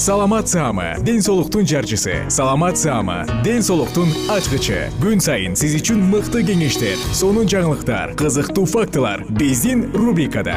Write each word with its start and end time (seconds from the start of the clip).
саламат 0.00 0.48
саама 0.48 0.94
ден 1.04 1.20
соолуктун 1.20 1.66
жарчысы. 1.66 2.24
Саламат 2.30 2.78
саама 2.78 3.26
ден 3.44 3.60
соолуктун 3.62 4.08
ачкычы. 4.32 4.88
Күн 4.96 5.20
сайын 5.20 5.52
сиз 5.52 5.74
үчүн 5.76 6.00
мыкты 6.08 6.40
кеңештер 6.40 6.96
сонун 7.12 7.44
жаңылыктар 7.44 8.14
кызыктуу 8.16 8.64
фактылар 8.64 9.26
биздин 9.28 9.92
рубрикада. 9.92 10.56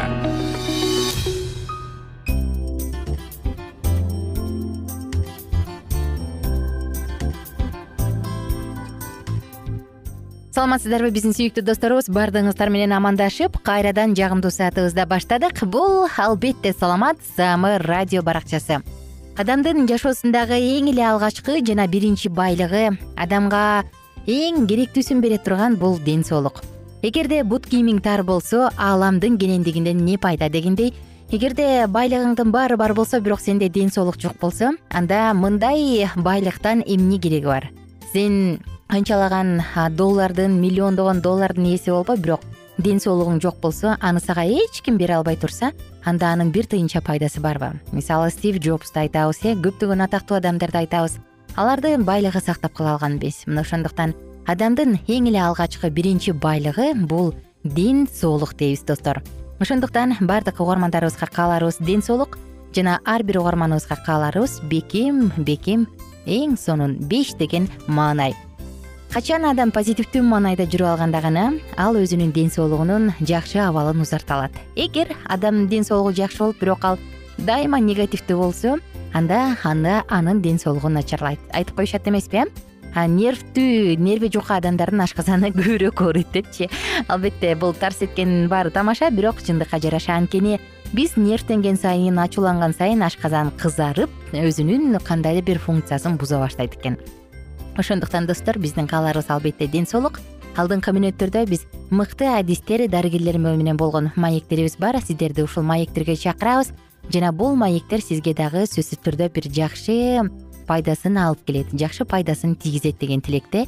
Саламатсыздарбы 10.56 11.12
биздин 11.12 11.36
сүйүктүү 11.36 11.68
досторубуз 11.68 12.08
баардыгыңыздар 12.08 12.72
менен 12.72 12.96
амандашып 12.96 13.60
кайрадан 13.60 14.16
жагымдуу 14.16 14.56
саатыбызды 14.56 15.04
баштадык 15.04 15.66
бул 15.68 16.06
албетте 16.16 16.72
саламат 16.72 17.20
саамы 17.36 17.80
радио 17.84 18.24
баракчасы 18.24 18.80
адамдын 19.34 19.88
жашоосундагы 19.90 20.60
эң 20.62 20.92
эле 20.92 21.02
алгачкы 21.10 21.58
жана 21.66 21.88
биринчи 21.90 22.30
байлыгы. 22.30 23.00
Адамга 23.18 23.84
эң 24.30 24.68
керектүүсүн 24.70 25.24
бере 25.24 25.40
турган 25.42 25.76
бул 25.82 25.98
ден 25.98 26.22
соолук. 26.24 26.62
Эгерде 27.02 27.42
бут 27.44 27.66
кийимиң 27.66 28.00
тар 28.06 28.22
болсо 28.24 28.70
ааламдын 28.78 29.40
кенендигинен 29.42 29.98
эмне 29.98 30.20
пайда 30.22 30.50
дегендей? 30.54 30.94
Эгерде 31.32 31.88
байлыгыңдын 31.90 32.52
баары 32.54 32.78
бар 32.78 32.94
болсо 32.94 33.20
бирок 33.20 33.42
сенде 33.42 33.70
ден 33.70 33.90
соолук 33.90 34.22
жок 34.22 34.38
болсо 34.40 34.76
анда 34.92 35.34
мындай 35.34 36.08
байлыктан 36.16 36.84
эмне 36.86 37.18
кереги 37.18 37.46
бар? 37.46 37.72
Сен 38.14 38.60
канчалаган 38.88 39.64
доллардын 39.98 40.62
миллиондогон 40.62 41.22
доллардын 41.22 41.74
ээси 41.74 41.90
болбо 41.90 42.16
бирок 42.18 42.42
ден 42.78 43.00
соолугуң 43.00 43.42
жок 43.42 43.58
болсо 43.62 43.98
аны 44.00 44.20
сага 44.20 44.46
эч 44.46 44.84
ким 44.86 44.98
бере 44.98 45.16
албай 45.16 45.36
турса 45.36 45.72
анда 46.06 46.34
анын 46.34 46.52
бир 46.52 46.66
тыйынча 46.66 47.02
пайдасы 47.02 47.40
барбы. 47.40 47.80
Мисалы 47.91 48.30
стив 48.30 48.58
джобсту 48.59 49.00
айтабыз 49.00 49.40
э 49.44 49.53
көптөгөн 49.56 50.03
атактуу 50.03 50.38
адамдарды 50.38 50.78
айтабыз 50.78 51.19
аларды 51.56 51.97
байлыгы 51.97 52.40
сактап 52.40 52.74
кала 52.74 52.94
алган 52.94 53.18
эмес 53.18 53.44
мына 53.46 53.62
ошондуктан 53.62 54.14
адамдын 54.46 55.00
эң 55.08 55.30
эле 55.30 55.41
алгачкы 55.41 55.90
биринчи 55.90 56.31
байлыгы 56.31 56.94
бул 56.96 57.34
ден 57.64 58.08
соолук 58.08 58.56
дейбиз 58.56 58.84
достор. 58.84 59.24
Ошондуктан 59.59 60.16
баардык 60.19 60.59
угармандарыбызга 60.59 61.28
кааларыбыз 61.28 61.78
ден 61.80 62.02
соолук 62.02 62.38
жана 62.75 63.00
ар 63.06 63.24
бир 63.24 63.40
угарманыбызга 63.40 63.97
кааларыбыз 64.06 64.62
бекем 64.64 65.31
бекем 65.38 65.88
эң 66.25 66.58
сонун 66.58 66.97
беш 67.00 67.34
деген 67.35 67.70
маанай 67.88 68.35
качан 69.13 69.44
адам 69.46 69.69
позитивдүү 69.69 70.24
маанайда 70.25 70.66
жүрүп 70.74 70.88
алганда 70.90 71.19
гана 71.22 71.41
ал 71.78 72.00
өзүнүн 72.00 72.31
ден 72.34 72.47
соолугунун 72.50 73.12
жакшы 73.22 73.59
абалын 73.62 74.01
узарта 74.01 74.34
алат. 74.34 74.56
Эгер 74.74 75.12
адамдын 75.29 75.68
ден 75.69 75.85
соолугу 75.85 76.16
жакшы 76.18 76.40
болуп 76.40 76.57
бирок 76.57 76.81
ал 76.90 76.97
дайыма 77.38 77.78
негативдүү 77.78 78.38
болсо 78.40 78.79
анда 79.13 79.56
анда 79.63 80.02
анын 80.09 80.41
ден 80.41 80.57
соолугу 80.57 80.90
начарлайт. 80.90 81.40
Айтып 81.53 81.75
коюшат 81.75 82.07
эмеспи 82.09 82.41
э 82.41 83.07
нервдүү 83.07 84.00
нерви 84.02 84.34
жука 84.34 84.57
адамдардын 84.57 85.06
ашказаны 85.06 85.53
көбүрөөк 85.53 86.02
ооруйт 86.02 86.34
депчи 86.34 86.72
албетте 87.07 87.53
бул 87.53 87.73
тарс 87.73 88.02
эткен 88.02 88.47
баары 88.50 88.72
тамаша 88.72 89.12
бирок 89.12 89.44
чындыкка 89.46 89.78
жараша. 89.79 90.18
Анткени 90.18 90.59
биз 90.91 91.18
нервтенген 91.18 91.78
сайын 91.78 92.18
ачууланган 92.18 92.73
сайын 92.73 93.03
ашказан 93.03 93.52
кызарып 93.62 94.09
өзүнүн 94.34 94.97
кандайдыр 95.06 95.44
бир 95.44 95.59
функциясын 95.59 96.18
буза 96.18 96.40
баштайт 96.40 96.73
экен 96.81 96.97
ошондуктан 97.78 98.25
достор 98.25 98.59
биздин 98.59 98.88
кааларыбыз 98.88 99.29
албетте 99.29 99.67
ден 99.67 99.85
соолук. 99.88 100.19
Алдыңкы 100.56 100.94
мүнөттөрдө 100.94 101.45
биз 101.50 101.66
мыкты 101.89 102.28
адистер 102.29 102.85
дарыгерлер 102.88 103.38
менен 103.38 103.78
болгон 103.78 104.11
маектерибиз 104.16 104.78
бар. 104.78 105.00
Сиздерди 105.01 105.41
ушул 105.41 105.63
маектерге 105.63 106.16
чакырабыз. 106.16 106.72
Жана 107.09 107.31
бул 107.31 107.56
маектер 107.56 108.01
сизге 108.01 108.34
дагы 108.34 108.67
сөзсүз 108.69 109.01
түрдө 109.03 109.29
бир 109.34 109.50
жакшы 109.50 110.29
пайдасын 110.67 111.17
алып 111.17 111.44
келет 111.45 111.73
жакшы 111.73 112.06
пайдасын 112.06 112.56
тийгизет 112.56 113.00
деген 113.00 113.22
тилекте 113.22 113.66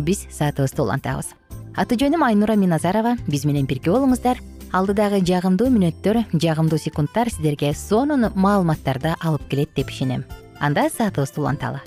биз 0.00 0.26
саатыбызды 0.30 0.82
улантабыз. 0.82 1.34
Аты 1.76 1.96
жөнүм 2.00 2.24
айнура 2.24 2.56
миназарова. 2.56 3.16
Биз 3.28 3.44
менен 3.44 3.66
бирге 3.66 3.92
болуңуздар. 3.92 4.40
Алдыдагы 4.72 5.20
жагымдуу 5.20 5.68
мүнөттөр 5.68 6.24
жагымдуу 6.32 6.78
секундтар 6.80 7.28
сиздерге 7.30 7.74
сонун 7.76 8.32
маалыматтарды 8.34 9.14
алып 9.20 9.48
келет 9.50 9.76
деп 9.76 9.90
ишенем. 9.90 10.24
Анда 10.60 10.88
саатыбызды 10.88 11.40
уланталы 11.40 11.80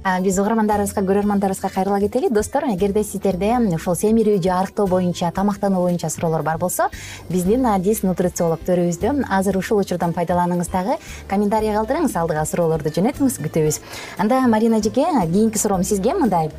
биз 0.00 0.38
угармандарыбызга 0.40 1.02
көрөрмандарыбызга 1.04 1.68
кайрыла 1.68 2.00
кетели. 2.00 2.28
Достор 2.32 2.64
эгерде 2.64 3.02
сиздерде 3.04 3.52
ушул 3.74 3.94
семирүү 3.94 4.40
же 4.42 4.48
арыктоо 4.48 4.86
боюнча 4.86 5.30
тамактануу 5.30 5.82
боюнча 5.84 6.08
суроолор 6.08 6.42
бар 6.42 6.56
болсо 6.58 6.88
биздин 7.28 7.66
адис 7.66 8.02
нутрициолог 8.02 8.60
төрүбүздө 8.64 9.26
азыр 9.28 9.58
ушул 9.58 9.78
учурдан 9.78 10.14
пайдаланыңыз 10.16 10.70
дагы 10.72 10.96
комментарий 11.28 11.74
калтырыңыз 11.74 12.16
алдыга 12.16 12.46
суроолорду 12.46 12.88
жөнөтүңүз 12.88 13.36
күтөбүз. 13.44 13.80
Анда 14.18 14.40
марина 14.48 14.80
эжеке 14.80 15.04
кийинки 15.04 15.58
суроом 15.58 15.84
сизге 15.84 16.14
мындай. 16.14 16.50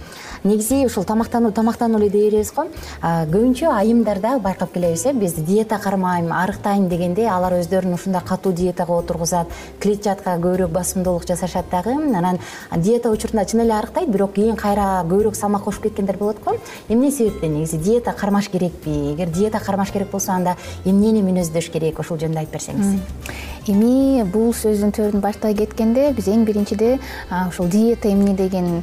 Негизи 0.44 0.86
ушул 0.86 1.04
тамактануу 1.04 1.52
тамактануу 1.52 2.00
эле 2.00 2.10
дей 2.10 2.30
беребиз 2.30 2.52
го. 2.54 2.68
Көбүнчө 3.02 3.74
айымдарда 3.74 4.38
байкап 4.40 4.74
келебиз 4.74 5.06
э 5.06 5.14
биз 5.14 5.34
диета 5.34 5.80
кармайм 5.80 6.32
арыктайм 6.32 6.90
дегенде 6.90 7.28
алар 7.28 7.54
өздөрүн 7.60 7.94
ушундай 7.94 8.22
катуу 8.26 8.52
диетага 8.52 8.94
отургузат 8.94 9.48
клетчатка 9.80 10.38
көбүрөөк 10.38 10.72
басымдуулук 10.72 11.28
жасашат 11.28 11.70
дагы. 11.70 11.94
Анан 11.94 12.40
диета 12.78 13.10
чын 13.32 13.62
эле 13.64 13.74
арыктайт 13.74 14.10
бирок 14.12 14.34
кийин 14.34 14.56
кайра 14.56 15.04
көбүрөөк 15.08 15.36
салмак 15.36 15.64
кошуп 15.64 15.84
кеткендер 15.84 16.18
болот 16.18 16.44
го. 16.44 16.58
Эмне 16.90 17.12
себептен 17.12 17.54
негизи? 17.54 17.78
Диета 17.78 18.14
кармаш 18.14 18.50
керекпи? 18.50 19.14
Эгер 19.14 19.30
диета 19.30 19.60
кармаш 19.60 19.92
керек 19.92 20.12
болсо 20.12 20.32
анда 20.32 20.58
эмнени 20.86 21.24
мүнөздөш 21.24 21.72
керек? 21.72 22.00
Ушул 22.00 22.18
жөнүндө 22.18 22.44
айтып 22.44 22.54
берсеңиз 22.54 23.00
эми 23.70 24.24
бул 24.26 24.54
сөздүн 24.58 24.92
төрүн 24.96 25.22
баштай 25.22 25.54
кеткенде 25.54 26.10
биз 26.18 26.28
эң 26.32 26.46
биринчиде 26.48 26.96
ушул 27.48 27.68
диета 27.70 28.10
эмне 28.10 28.34
дегенин 28.34 28.82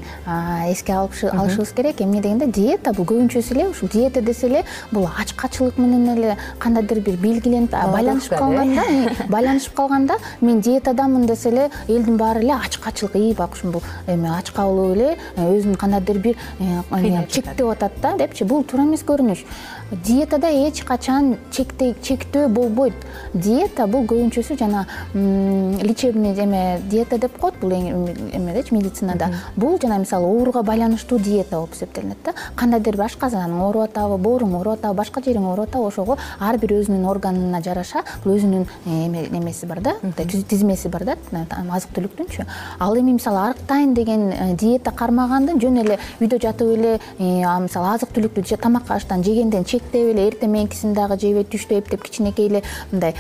эске 0.71 0.93
алышыбыз 0.95 1.73
керек. 1.75 2.01
Эмне 2.01 2.21
дегенде 2.23 2.47
диета 2.47 2.93
бул 2.93 3.07
көбүнчөсү 3.09 3.57
эле 3.57 3.69
ушул 3.71 3.89
диета 3.89 4.21
десе 4.23 4.47
эле 4.47 4.65
бул 4.93 5.09
ачкачылык 5.09 5.79
менен 5.79 6.09
эле 6.17 6.37
кандайдыр 6.59 7.01
бир 7.01 7.17
белгиленип 7.17 7.73
байланышып 7.73 8.37
калганда 8.39 8.85
э, 8.89 9.27
байланышып 9.29 9.75
калганда 9.75 10.19
мен 10.41 10.61
диетадамын 10.61 11.27
десе 11.27 11.51
эле 11.51 11.71
элдин 11.89 12.17
баары 12.17 12.45
эле 12.45 12.55
ачкачылык. 12.55 13.17
Ии 13.17 13.35
бак 13.35 13.55
ушул 13.55 13.73
бул 13.73 13.83
эме 14.07 14.31
ачка 14.37 14.63
болуп 14.63 14.97
эле 14.97 15.17
э, 15.37 15.59
өзүн 15.59 15.75
кандайдыр 15.75 16.19
бир 16.19 16.37
э, 16.61 17.27
чектеп 17.29 17.67
атат 17.67 18.01
да 18.03 18.17
депчи. 18.17 18.45
Бул 18.45 18.65
туура 18.65 18.85
эмес 18.85 19.03
көрүнүш 19.03 19.45
диетада 19.91 20.49
эч 20.49 20.83
качан 20.85 21.37
чектөө 21.51 22.49
болбойт. 22.49 22.95
Диета 23.33 23.87
бул 23.87 24.05
көбүнчөсү 24.05 24.59
жана 24.59 24.87
лечебный 25.15 26.35
эме 26.35 26.81
диета 26.91 27.19
деп 27.19 27.39
коет 27.39 27.59
бул 27.61 27.73
эмедечи 27.73 28.75
медицинада. 28.75 29.31
Бул 29.57 29.79
жана 29.81 29.99
мисалы 29.99 30.27
ооруга 30.27 30.63
байланыштуу 30.63 31.19
диета 31.19 31.57
болуп 31.57 31.73
эсептелинет 31.73 32.19
да. 32.25 32.35
Кандайдыр 32.55 32.97
бир 32.97 33.07
ашказаның 33.07 33.63
ооруп 33.65 33.89
атабы 33.89 34.19
бооруң 34.19 34.57
ооруп 34.59 34.79
атабы 34.79 34.99
башка 34.99 35.23
жериң 35.25 35.47
ооруп 35.49 35.69
атабы 35.69 35.89
ошого 35.89 36.19
ар 36.39 36.59
бир 36.59 36.75
өзүнүн 36.79 37.09
органына 37.09 37.63
жараша 37.65 38.05
бул 38.25 38.37
өзүнүн 38.37 38.67
эмеси 38.87 39.67
бар 39.67 39.81
да. 39.81 39.97
Тизмеси 40.19 40.89
бар 40.89 41.05
да. 41.05 41.17
Азык 41.73 41.97
түлүктүнчү. 41.97 42.45
Ал 42.79 42.97
эми 42.99 43.13
мисалы 43.13 43.39
арыктайын 43.51 43.95
деген 43.95 44.31
э, 44.33 44.55
диета 44.55 44.91
кармагандын 44.91 45.61
жөн 45.61 45.83
эле 45.83 45.99
үйдө 46.21 46.41
жатып 46.43 46.77
эле 46.77 46.99
мисалы 47.19 47.95
азык 47.95 48.13
түлүктү 48.13 48.59
тамак 48.61 48.91
аштан 48.91 49.23
жегенден 49.23 49.65
чектеп 49.79 50.13
эле 50.13 50.27
эртең 50.29 50.53
мененкисин 50.53 50.95
дагы 50.97 51.19
жебей 51.21 51.47
түштө 51.49 51.79
эптеп 51.79 52.03
кичинекей 52.05 52.49
эле 52.49 52.63
мындай 52.93 53.15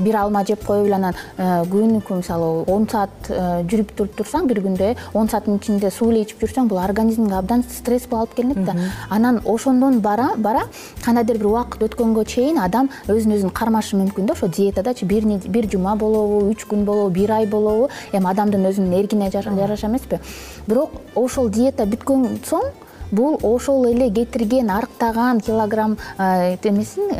бир 0.00 0.16
алма 0.22 0.44
жеп 0.48 0.64
коюп 0.66 0.86
эле 0.86 0.96
анан 0.96 1.14
күнүгө 1.38 2.20
мисалы 2.22 2.64
он 2.66 2.88
саат 2.88 3.30
жүрүп 3.70 3.92
туруп 3.98 4.16
турсаң 4.18 4.48
бир 4.48 4.62
күндө 4.64 4.94
он 5.14 5.28
сааттын 5.28 5.58
ичинде 5.58 5.90
суу 5.94 6.10
эле 6.12 6.24
ичип 6.24 6.42
жүрсөң 6.42 6.68
бул 6.70 6.80
организмге 6.82 7.36
абдан 7.38 7.64
стресс 7.68 8.08
алып 8.10 8.34
келинет 8.34 8.64
да. 8.64 8.74
Анан 9.10 9.40
ошондон 9.44 10.00
бара 10.00 10.30
бара 10.36 10.64
кандайдыр 11.04 11.38
бир 11.38 11.50
убакыт 11.52 11.84
өткөнгө 11.88 12.24
чейин 12.28 12.58
адам 12.58 12.90
өзүн 13.08 13.36
өзүн 13.36 13.52
кармашы 13.54 13.98
мүмкүн 14.00 14.26
да 14.26 14.32
ошо 14.32 14.48
диетадачы 14.48 15.06
бир 15.06 15.70
жума 15.70 15.96
болобу 15.96 16.48
үч 16.50 16.66
күн 16.70 16.84
болобу 16.84 17.14
бир 17.14 17.32
ай 17.32 17.46
болобу 17.46 17.88
эми 18.12 18.30
адамдын 18.30 18.66
өзүнүн 18.70 18.98
эркине 19.00 19.30
жараша 19.30 19.86
эмеспи. 19.86 20.20
Бирок 20.66 20.90
ошол 21.14 21.50
диета 21.50 21.86
бүткөн 21.86 22.38
соң 22.48 22.70
бул 23.10 23.38
ошол 23.42 23.86
эле 23.86 24.10
кетирген 24.10 24.70
арыктаган 24.70 25.40
килограмм 25.40 25.96
эмесин 26.18 27.10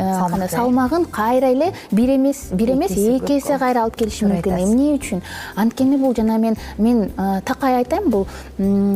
салмагын 0.49 1.05
кайра 1.05 1.51
эле 1.51 1.73
бир 1.91 2.15
эмес 2.15 2.49
бир 2.51 2.71
эмес 2.73 2.91
эки 2.91 3.39
эсе 3.39 3.57
кайра 3.57 3.83
алып 3.83 3.95
келиши 3.95 4.25
мүмкүн. 4.25 4.63
эмне 4.63 4.95
үчүн? 4.97 5.21
Анткени 5.55 5.97
бул 5.97 6.15
жана 6.15 6.37
мен 6.37 6.57
мен 6.77 7.11
такай 7.45 7.77
айтайм 7.77 8.09
бул 8.09 8.27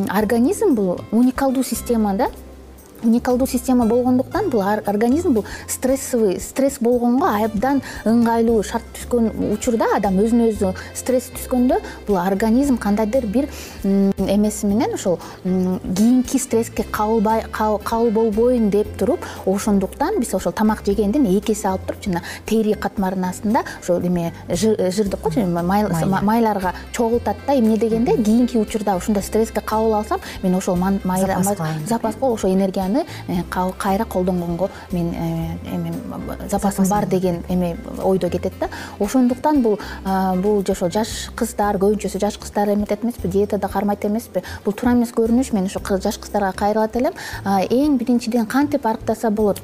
организм 0.09 0.75
бул 0.75 0.99
уникалдуу 1.11 1.63
система 1.63 2.13
да 2.13 2.29
уникалдуу 3.03 3.47
система 3.47 3.85
болгондуктан 3.85 4.49
бул 4.49 4.61
организм 4.61 5.33
бул 5.33 5.45
стрессовый 5.67 6.39
стресс 6.39 6.79
болгонго 6.79 7.27
абдан 7.45 7.81
ыңгайлуу 8.05 8.63
шарт 8.63 8.85
түшкөн 8.97 9.29
учурда 9.53 9.89
адам 9.97 10.19
өзүнө 10.23 10.49
өзү 10.51 10.73
стресс 10.95 11.31
түшкөндө 11.35 11.79
бул 12.07 12.17
организм 12.21 12.77
кандайдыр 12.77 13.25
бир 13.25 13.49
эмеси 13.83 14.65
менен 14.67 14.93
ошол 14.95 15.19
кийинки 15.43 16.37
стресске 16.37 16.83
кабыл 16.83 18.11
болбойн 18.11 18.69
деп 18.69 18.87
туруп 18.97 19.25
ошондуктан 19.45 20.19
биз 20.19 20.33
ошол 20.33 20.51
тамак 20.51 20.83
жегенден 20.85 21.25
эки 21.25 21.53
эсе 21.53 21.67
алып 21.67 21.87
туруп 21.87 22.03
жана 22.05 22.23
тери 22.45 22.73
катмарынын 22.73 23.29
астында 23.29 23.63
ошол 23.81 23.99
эме 24.01 24.33
жыр 24.49 25.09
деп 25.09 25.21
койчу 25.21 25.45
майларга 25.47 26.73
чогултат 26.91 27.37
да 27.47 27.57
эмне 27.57 27.77
дегенде 27.77 28.15
кийинки 28.17 28.57
учурда 28.57 28.95
ушундай 28.95 29.23
стресске 29.23 29.61
кабыл 29.61 29.95
алсам 29.95 30.19
мен 30.43 30.55
ошол 30.55 30.77
запас 31.87 32.15
кылып 32.15 32.33
ошол 32.33 32.53
энергияны 32.53 32.92
Э, 33.01 33.43
кайра 33.77 34.05
колдонгонго 34.05 34.69
мен 34.91 35.13
э, 35.13 35.57
эме 35.75 35.93
запасым 36.49 36.87
бар 36.87 37.05
деген 37.05 37.43
эме 37.49 37.77
ойдо 38.03 38.29
кетет 38.29 38.53
да. 38.59 38.69
Ошондуктан 38.99 39.61
бул 39.61 39.79
бул 40.35 40.63
ошо 40.67 40.89
жаш 40.89 41.29
кыздар 41.35 41.77
көбүнчөсү 41.77 42.19
жаш 42.19 42.37
кыздар 42.37 42.73
эметет 42.73 43.03
эмеспи 43.03 43.27
диетада 43.27 43.67
кармайт 43.67 44.05
эмеспи. 44.05 44.43
Бул 44.65 44.73
туура 44.73 44.93
эмес 44.93 45.11
көрүнүш 45.11 45.53
мен 45.53 45.65
ушу 45.65 45.79
жаш 45.79 46.17
кыздарга 46.17 46.51
кайрылат 46.51 46.95
элем. 46.95 47.13
Эң 47.45 47.97
биринчиден 47.97 48.45
кантип 48.45 48.85
арыктаса 48.85 49.29
болот? 49.29 49.61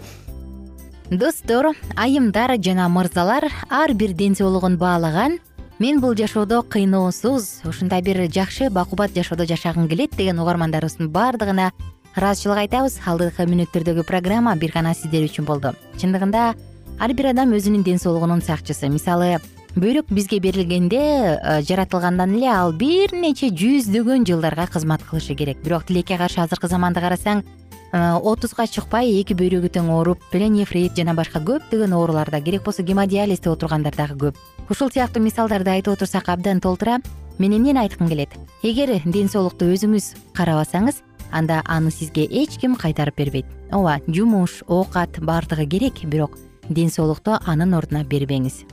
Достор 1.09 1.73
айымдар 1.95 2.51
жана 2.61 2.87
мырзалар 2.87 3.49
ар 3.69 3.93
бир 3.93 4.13
ден 4.13 4.35
соолугун 4.35 4.77
баалаган 4.77 5.39
мен 5.79 6.01
бул 6.01 6.13
жашоодо 6.13 6.61
кыйноосуз 6.61 7.61
ушундай 7.65 8.01
бир 8.01 8.29
жакшы 8.29 8.69
бакубат 8.69 9.15
жашоодо 9.15 9.47
жашагым 9.47 9.87
келет 9.87 10.15
деген 10.15 10.39
угармандарыбыздын 10.39 11.09
баардыгына 11.09 11.71
ыраазычылык 12.19 12.59
айтабыз. 12.65 12.99
Алдыңкы 13.07 13.45
мүнөттөрдөгү 13.47 14.03
программа 14.07 14.55
бир 14.59 14.73
гана 14.75 14.93
сиздер 14.93 15.23
үчүн 15.25 15.47
болду. 15.47 15.71
Чындыгында 16.01 16.51
ар 16.99 17.13
бир 17.15 17.31
адам 17.31 17.53
өзүнүн 17.55 17.85
ден 17.87 17.99
соолугунун 18.01 18.43
сакчысы. 18.43 18.89
Мисалы 18.91 19.37
бөйрөк 19.79 20.11
бизге 20.11 20.39
берилгенде 20.43 20.99
э, 20.99 21.61
жаратылгандан 21.63 22.35
эле 22.35 22.49
ал 22.51 22.73
бир 22.73 23.13
нече 23.13 23.49
жүздөгөн 23.53 24.27
жылдарга 24.27 24.67
кызмат 24.67 25.03
кылышы 25.07 25.35
керек. 25.35 25.63
Бирок 25.63 25.85
тилекке 25.87 26.17
каршы 26.17 26.41
азыркы 26.43 26.67
заманды 26.67 26.99
карасаң 26.99 27.43
э, 27.93 27.99
отузга 28.19 28.67
чыкпай 28.67 29.13
эки 29.21 29.37
бөйрөгү 29.39 29.71
тең 29.77 29.91
ооруп 29.93 30.23
пленефрит 30.33 30.97
жана 30.97 31.15
башка 31.15 31.39
көптөгөн 31.39 31.95
оорулар 31.95 32.31
да 32.31 32.41
керек 32.41 32.65
болсо 32.65 32.83
гемодиализде 32.83 33.49
отургандар 33.49 33.95
дагы 33.95 34.17
көп. 34.27 34.41
Ушул 34.69 34.91
сыяктуу 34.91 35.23
мисалдарды 35.23 35.71
айтып 35.77 35.95
отурсак 35.95 36.29
абдан 36.29 36.59
толтура 36.59 36.99
мен 37.37 37.53
эмнени 37.55 37.79
айткым 37.79 38.09
келет? 38.09 38.35
Эгер 38.63 38.99
ден 39.05 39.29
соолукту 39.29 39.69
өзүңүз 39.71 40.15
карабасаңыз 40.35 41.03
анда 41.31 41.61
аны 41.65 41.91
сизге 41.91 42.25
эч 42.25 42.57
ким 42.57 42.75
кайтарып 42.75 43.17
бербейт. 43.17 43.45
Ооба 43.71 43.99
жумуш 44.07 44.63
оокат 44.67 45.19
баардыгы 45.19 45.65
керек 45.65 46.03
бирок 46.03 46.37
ден 46.69 46.89
соолукту 46.89 47.37
анын 47.45 47.73
ордуна 47.73 48.03
бербеңиз. 48.03 48.65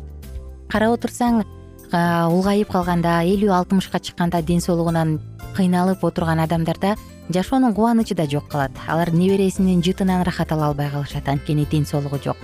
Карап 0.68 0.98
отурсаң 0.98 1.44
улгайып 1.92 2.72
калганда 2.72 3.22
элүү 3.24 3.52
алтымышка 3.54 4.00
чыкканда 4.00 4.42
ден 4.42 4.60
соолугунан 4.60 5.20
кыйналып 5.56 6.02
отурган 6.04 6.40
адамдарда 6.40 6.96
жашоонун 7.30 7.74
кубанычы 7.74 8.14
да 8.14 8.26
жок 8.26 8.48
калат. 8.48 8.72
Алар 8.88 9.12
небересинин 9.12 9.82
жытынан 9.82 10.22
ырахат 10.22 10.52
ала 10.52 10.66
албай 10.68 10.90
калышат. 10.90 11.28
Анткени 11.28 11.64
ден 11.70 11.86
соолугу 11.86 12.18
жок. 12.22 12.36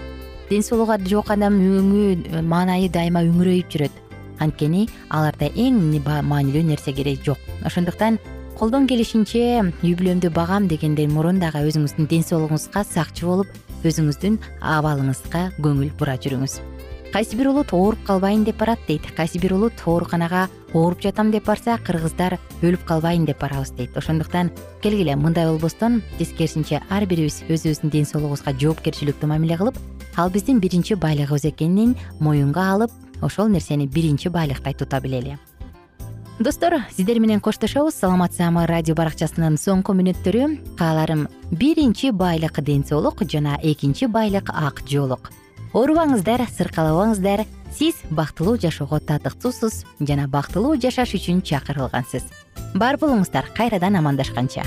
Ден 0.50 0.62
соолугу 0.62 0.96
жок 1.08 1.30
адам 1.30 1.58
өңү 1.58 2.42
маанайы 2.42 2.88
дайыма 2.88 3.22
үңүрөйүп 3.24 3.68
жүрөт. 3.68 3.92
Анткени 4.40 4.88
аларда 5.10 5.46
эң 5.46 6.00
маанилүү 6.02 6.62
нерсе 6.62 6.92
керек 6.92 7.24
жок. 7.24 7.38
Ошондуктан 7.64 8.18
колдон 8.58 8.86
келишинче 8.86 9.42
үй 9.82 9.94
бүлөмдү 9.98 10.30
багам 10.34 10.68
дегенден 10.70 11.12
мурун 11.14 11.40
дагы 11.42 11.62
өзүңүздүн 11.68 12.08
ден 12.10 12.24
соолугуңузга 12.26 12.84
сакчы 12.86 13.26
болуп 13.26 13.48
өзүңүздүн 13.88 14.38
абалыңызга 14.60 15.42
көңүл 15.58 15.90
бура 15.98 16.16
жүрүңүз. 16.20 16.58
Кайсы 17.12 17.36
бир 17.36 17.50
улут 17.50 17.74
ооруп 17.76 18.06
калбайын 18.06 18.44
деп 18.44 18.56
барат 18.56 18.80
дейт. 18.88 19.04
Кайсы 19.16 19.38
бир 19.38 19.52
улут 19.52 19.82
ооруканага 19.84 20.46
ооруп 20.72 21.02
жатам 21.04 21.30
деп 21.30 21.44
барса 21.44 21.76
кыргыздар 21.84 22.38
өлүп 22.62 22.86
калбайын 22.88 23.26
деп 23.28 23.40
барабыз 23.42 23.74
дейт. 23.76 23.96
Ошондуктан 23.96 24.50
келгиле 24.80 25.16
мындай 25.16 25.46
болбостон 25.50 26.00
тескерисинче 26.18 26.80
ар 26.88 27.04
бирибиз 27.04 27.42
өзүбүздүн 27.48 27.92
ден 27.92 28.08
соолугубузга 28.08 28.56
жоопкерчиликтүү 28.56 29.28
мамиле 29.28 29.60
кылып 29.60 29.80
ал 30.16 30.30
биздин 30.30 30.60
биринчи 30.60 30.94
байлыгыбыз 30.94 31.44
экенин 31.52 31.96
моюнга 32.20 32.72
алып 32.72 32.90
ошол 33.22 33.48
нерсени 33.48 33.86
биринчи 33.86 34.28
байлыктай 34.28 34.74
тута 34.74 35.00
билели 35.00 35.38
достор 36.42 36.74
сиздер 36.96 37.20
менен 37.20 37.40
коштошобуз. 37.40 37.94
Саламатсызамы 37.94 38.66
радио 38.66 38.94
баракчасынын 38.98 39.58
соңку 39.60 39.94
мүнөттөрү. 39.94 40.76
Кааларым 40.78 41.28
биринчи 41.50 42.10
байлык 42.10 42.60
ден 42.60 42.84
соолук 42.84 43.22
жана 43.30 43.58
экинчи 43.62 44.06
байлык 44.06 44.50
ак 44.50 44.82
жоолук 44.88 45.30
оорубаңыздар 45.72 46.44
сыркалабаңыздар. 46.50 47.46
Сиз 47.72 47.94
бактылуу 48.10 48.58
жашоого 48.58 49.00
татыктуусуз 49.00 49.84
жана 50.00 50.28
бактылуу 50.28 50.76
жашаш 50.76 51.14
үчүн 51.16 51.42
чакырылгансыз. 51.42 52.24
Бар 52.74 52.98
болуңуздар 52.98 53.48
кайрадан 53.56 53.96
амандашканча 53.96 54.66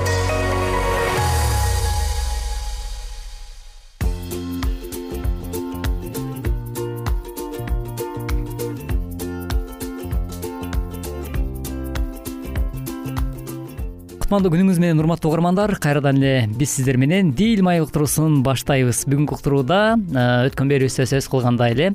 кутмандуу 14.31 14.53
күнүңүз 14.53 14.77
менен 14.79 14.99
урматтуу 15.01 15.27
угармандар 15.27 15.73
кайрадан 15.83 16.21
эле 16.21 16.45
биз 16.55 16.77
сиздер 16.77 16.95
менен 16.95 17.33
дил 17.35 17.59
маек 17.67 17.83
уктуруусун 17.83 18.37
баштайбыз. 18.45 19.01
Бүгүнкү 19.11 19.35
уктурууда 19.35 19.79
э, 19.99 20.23
өткөн 20.47 20.71
берүүбүздө 20.71 21.09
сөз 21.11 21.27
кылгандай 21.27 21.75
эле 21.75 21.89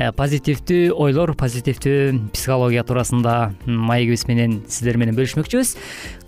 э, 0.00 0.08
позитивдүү 0.16 0.96
ойлор 0.96 1.34
позитивдүү 1.36 2.30
психология 2.32 2.80
туурасында 2.88 3.34
маегибиз 3.68 4.24
менен 4.30 4.62
сиздер 4.72 4.96
менен 4.96 5.20
бөлүшмөкчүбүз. 5.20 5.76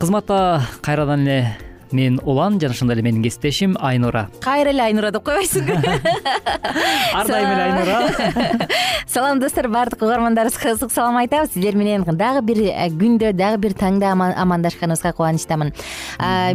Кызматта 0.04 0.42
кайрадан 0.84 1.24
эле 1.24 1.54
мен 1.92 2.20
улан 2.24 2.60
жана 2.60 2.74
ошондой 2.74 2.96
эле 2.96 3.02
менин 3.02 3.22
кесиптешим 3.22 3.76
айнура. 3.80 4.28
Кайра 4.40 4.70
эле 4.70 4.82
айнура 4.82 5.10
деп 5.10 5.24
койбойсуңбу 5.24 5.74
ар 7.14 7.26
дайым 7.26 7.50
эле 7.50 7.62
айнура. 7.62 8.68
Салам 9.06 9.40
достор 9.40 9.68
баардык 9.68 10.02
угармандарыбызга 10.02 10.74
ысык 10.74 10.92
салам 10.92 11.16
айтабыз. 11.16 11.52
Сиздер 11.54 11.76
менен 11.76 12.04
дагы 12.04 12.42
бир 12.42 12.62
э, 12.64 12.88
күндө 12.90 13.32
дагы 13.32 13.58
бир 13.58 13.74
таңда 13.78 14.10
амандашканыбызга 14.12 15.12
кубанычтамын. 15.12 15.72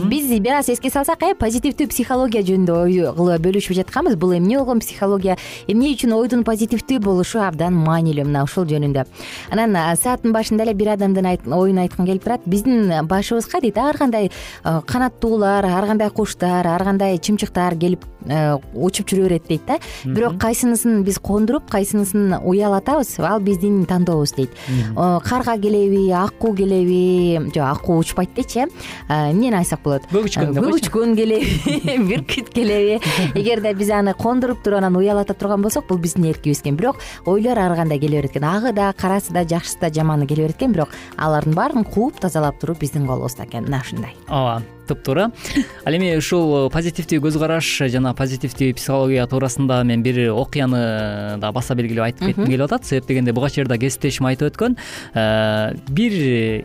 Биз 0.10 0.32
бир 0.40 0.60
аз 0.60 0.70
эске 0.70 0.90
салсак 0.90 1.24
э 1.24 1.36
позитивдүү 1.40 1.88
психология 1.88 2.42
жөнүндө 2.44 2.76
ой 2.84 3.00
кылып 3.16 3.46
бөлүшүп 3.46 3.78
жатканбыз. 3.80 4.18
Бул 4.20 4.36
эмне 4.36 4.58
болгон 4.58 4.80
психология? 4.80 5.38
Эмне 5.68 5.94
үчүн 5.94 6.14
ойдун 6.18 6.44
позитивдүү 6.44 7.00
болушу 7.00 7.40
абдан 7.40 7.74
маанилүү 7.74 8.26
мына 8.28 8.44
ушул 8.44 8.66
жөнүндө. 8.68 9.06
Анан 9.52 9.78
сааттын 9.96 10.34
башында 10.34 10.66
эле 10.66 10.74
бир 10.74 10.94
адамдын 10.96 11.30
оюн 11.54 11.80
айткым 11.86 12.06
келип 12.06 12.24
турат. 12.24 12.42
Биздин 12.46 12.92
башыбызга 13.08 13.62
дейт 13.62 13.78
ар 13.78 13.98
кандай 13.98 14.30
э, 14.30 14.82
канаттуу 15.30 15.44
ар 15.44 15.86
кандай 15.86 16.10
куштар 16.10 16.68
ар 16.68 16.84
кандай 16.84 17.18
чымчыктар 17.18 17.76
келип 17.78 18.06
учуп 18.26 19.10
жүрө 19.10 19.28
берет 19.28 19.48
дейт 19.48 19.66
да. 19.68 19.78
Бирок 20.06 20.38
кайсынысын 20.42 21.04
биз 21.08 21.20
кондуруп 21.24 21.70
кайсынысын 21.72 22.40
уялатабыз 22.44 23.14
ал 23.20 23.40
биздин 23.40 23.86
тандообуз 23.86 24.34
дейт. 24.36 24.52
Карга 24.96 25.58
келеби 25.62 26.10
аккуу 26.12 26.54
келеби 26.56 27.52
жок 27.56 27.66
аккуу 27.70 28.00
учпайт 28.00 28.34
дейчү 28.36 28.68
э 28.68 29.32
эмнени 29.32 29.56
айтсак 29.56 29.82
болот? 29.84 30.04
Көгүчкөн 30.12 30.54
деп 30.54 30.64
койчу. 30.64 30.92
көгүчкөн 30.92 31.16
келеби 31.16 31.98
бүркүт 32.10 32.50
келеби. 32.54 33.00
Эгерде 33.36 33.74
биз 33.74 33.90
аны 33.90 34.14
кондуруп 34.14 34.64
туруп 34.64 34.80
анан 34.80 34.96
уялата 34.96 35.34
турган 35.34 35.62
болсок 35.62 35.88
бул 35.88 35.98
биздин 35.98 36.26
эркибиз 36.26 36.62
экен. 36.62 36.76
Бирок 36.76 36.98
ойлор 37.26 37.58
ар 37.58 37.76
кандай 37.76 38.00
келе 38.00 38.22
берет 38.22 38.32
экен? 38.36 38.44
Агы 38.44 38.74
да 38.74 38.94
карасы 38.94 39.34
да 39.34 39.44
жакшысы 39.44 39.80
да 39.80 39.94
жаманы 39.94 40.28
келе 40.28 40.44
берет 40.44 40.58
экен. 40.58 40.74
Бирок 40.74 40.90
алардын 41.18 41.54
баарын 41.54 41.86
кууп 41.86 42.20
тазалап 42.20 42.60
туруу 42.60 42.76
биздин 42.80 43.08
колубузда 43.08 43.46
экен. 43.46 43.64
Мына 43.66 43.82
ушундай. 43.82 44.16
Ооба 44.28 44.62
туптуура 44.90 45.32
ал 45.86 45.96
эми 45.96 46.12
ушул 46.18 46.70
позитивдүү 46.74 47.22
көз 47.28 47.38
караш 47.42 47.70
жана 47.94 48.09
позитивдүү 48.18 48.74
психология 48.78 49.26
туурасында 49.30 49.82
мен 49.88 50.04
бир 50.04 50.30
окуяны 50.32 51.38
да 51.42 51.52
баса 51.56 51.76
белгилеп 51.76 52.06
айтып 52.08 52.28
кетким 52.30 52.50
келип 52.50 52.66
атат. 52.68 52.86
Себеп 52.86 53.08
дегенде 53.08 53.34
буга 53.34 53.50
чейин 53.50 53.68
да 53.70 53.78
кесиптешим 53.78 54.28
айтып 54.30 54.50
өткөн 54.52 54.76
э, 55.14 55.76
бир 55.90 56.16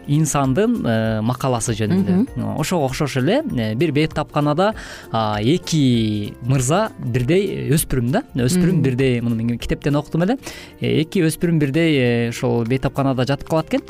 инсандын 0.06 0.76
э, 0.80 0.96
макаласы 1.24 1.74
жөнүндө. 1.78 2.36
Ошого 2.58 2.88
окшош 2.88 3.18
эле 3.22 3.42
э, 3.42 3.74
бир 3.74 3.92
бейтапканада 3.92 4.72
эки 5.12 6.34
мырза 6.42 6.88
бирдей 6.98 7.70
өспүрүм 7.74 8.10
да. 8.14 8.24
Өспүрүм 8.34 8.82
бирдей 8.84 9.20
муну 9.20 9.36
мен 9.36 9.58
китептен 9.58 9.96
окудум 9.96 10.26
эле. 10.28 10.38
Эки 10.80 11.24
өспүрүм 11.26 11.58
бирдей 11.62 12.28
ошол 12.30 12.64
бейтапканада 12.68 13.26
жатып 13.28 13.50
калат 13.50 13.72
экен. 13.72 13.84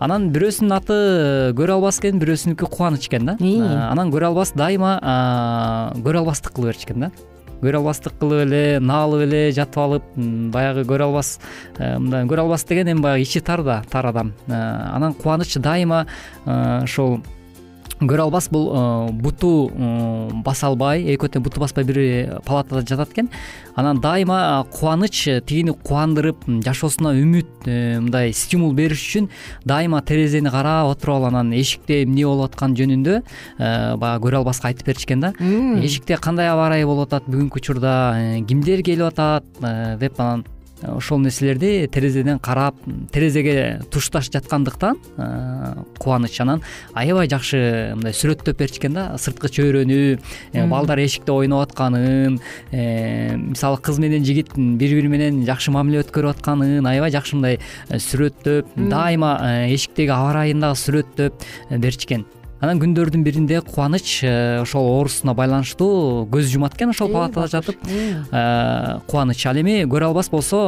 Анан 0.00 0.30
бирөөсүнүн 0.34 0.76
аты 0.76 1.00
көрө 1.58 1.78
албас 1.78 2.00
экен 2.00 2.20
бирөөсүнүкү 2.22 2.70
кубаныч 2.70 3.08
экен 3.10 3.32
да. 3.32 3.36
Анан 3.90 4.12
көрө 4.12 4.30
албас 4.30 4.54
дайыма 4.56 4.96
көрө 6.04 6.24
албастык 6.24 6.54
кыла 6.56 6.70
берчү 6.70 6.88
экен 6.88 6.99
да? 7.00 7.10
Көрө 7.60 7.82
албастык 7.82 8.14
кылып 8.20 8.46
эле 8.46 8.62
наалып 8.80 9.26
эле 9.26 9.40
жатып 9.52 9.82
алып 9.82 10.06
баягы 10.54 10.86
көрө 10.88 11.10
албас 11.10 11.34
э, 11.76 11.98
мындай 11.98 12.24
көрө 12.28 12.46
албас 12.46 12.64
деген 12.64 12.88
эми 12.94 13.04
баягы 13.04 13.26
ичи 13.26 13.42
тар 13.44 13.62
да 13.62 13.82
тар 13.90 14.08
адам. 14.08 14.32
Э, 14.46 14.54
анан 14.94 15.12
кубаныч 15.14 15.58
дайыма 15.60 16.06
э, 16.46 16.84
ошол 16.84 17.20
көрө 18.00 18.26
албас 18.28 18.48
бул 18.48 18.70
э, 18.72 19.12
буту 19.12 19.70
э, 19.70 20.30
баса 20.44 20.70
албай 20.70 21.02
экөө 21.14 21.34
тең 21.34 21.44
буту 21.44 21.60
баспай 21.60 21.84
бир 21.84 21.98
палатада 22.46 22.82
жатат 22.86 23.12
экен. 23.12 23.28
Анан 23.76 24.00
дайыма 24.00 24.64
э, 24.64 24.70
кубаныч 24.72 25.22
тигини 25.44 25.74
кубандырып 25.74 26.46
жашоосуна 26.64 27.12
үмүт 27.20 27.68
мындай 27.68 28.32
стимул 28.32 28.72
бериш 28.76 29.02
үчүн 29.04 29.28
дайыма 29.68 30.00
терезени 30.02 30.52
карап 30.52 30.94
отуруп 30.94 31.18
алып 31.18 31.28
анан 31.32 31.52
эшикте 31.52 32.02
эмне 32.04 32.24
болуп 32.24 32.50
атканы 32.50 32.78
жөнүндө 32.80 33.18
баягы 33.58 34.24
көрө 34.26 34.40
албаска 34.40 34.70
айтып 34.70 34.88
берчү 34.88 35.10
экен 35.10 35.26
да. 35.26 35.34
Эшикте 35.84 36.16
кандай 36.16 36.48
аба 36.48 36.70
ырайы 36.70 36.88
болуп 36.88 37.10
атат 37.10 37.28
бүгүнкү 37.28 37.60
учурда 37.60 37.92
кимдер 38.48 38.82
келип 38.86 39.12
атат 39.12 39.44
деп 40.00 40.20
анан 40.20 40.46
ошол 40.82 41.18
нерселерди 41.20 41.88
терезеден 41.92 42.38
карап 42.38 42.74
терезеге 43.12 43.80
тушташ 43.90 44.30
жаткандыктан 44.30 44.96
э, 45.16 45.74
кубаныч 45.98 46.40
анан 46.40 46.62
аябай 46.94 47.28
жакшы 47.28 47.92
мындай 47.96 48.14
сүрөттөп 48.16 48.58
берчү 48.58 48.80
экен 48.80 48.96
да 48.96 49.06
сырткы 49.18 49.50
чөйрөнү 49.52 50.00
э, 50.52 50.66
балдар 50.66 51.02
эшикте 51.04 51.32
ойноп 51.32 51.68
атканын 51.68 52.40
э, 52.72 53.36
мисалы 53.36 53.78
кыз 53.78 53.98
менен 53.98 54.24
жигит 54.24 54.56
бири 54.56 55.00
бири 55.00 55.08
менен 55.12 55.44
жакшы 55.44 55.70
мамиле 55.70 56.02
өткөрүп 56.04 56.38
атканын 56.38 56.86
аябай 56.86 57.12
жакшы 57.12 57.36
мындай 57.36 57.60
сүрөттөп 57.90 58.76
дайыма 58.90 59.36
эшиктеги 59.68 60.14
аба 60.16 60.32
ырайын 60.34 60.64
дагы 60.64 60.80
сүрөттөп 60.80 61.48
берчү 61.76 62.08
экен 62.08 62.28
анан 62.60 62.80
күндөрдүн 62.80 63.24
биринде 63.24 63.60
кубаныч 63.64 64.20
э, 64.22 64.60
ошол 64.60 64.84
оорусуна 64.92 65.34
байланыштуу 65.34 66.26
көз 66.32 66.50
жумат 66.52 66.76
экен 66.76 66.92
ошол 66.92 67.08
палатада 67.12 67.48
жатып 67.48 67.80
э, 67.88 69.00
кубаныч. 69.08 69.46
Ал 69.48 69.60
эми 69.62 69.82
көрө 69.88 70.10
албас 70.10 70.28
болсо 70.28 70.60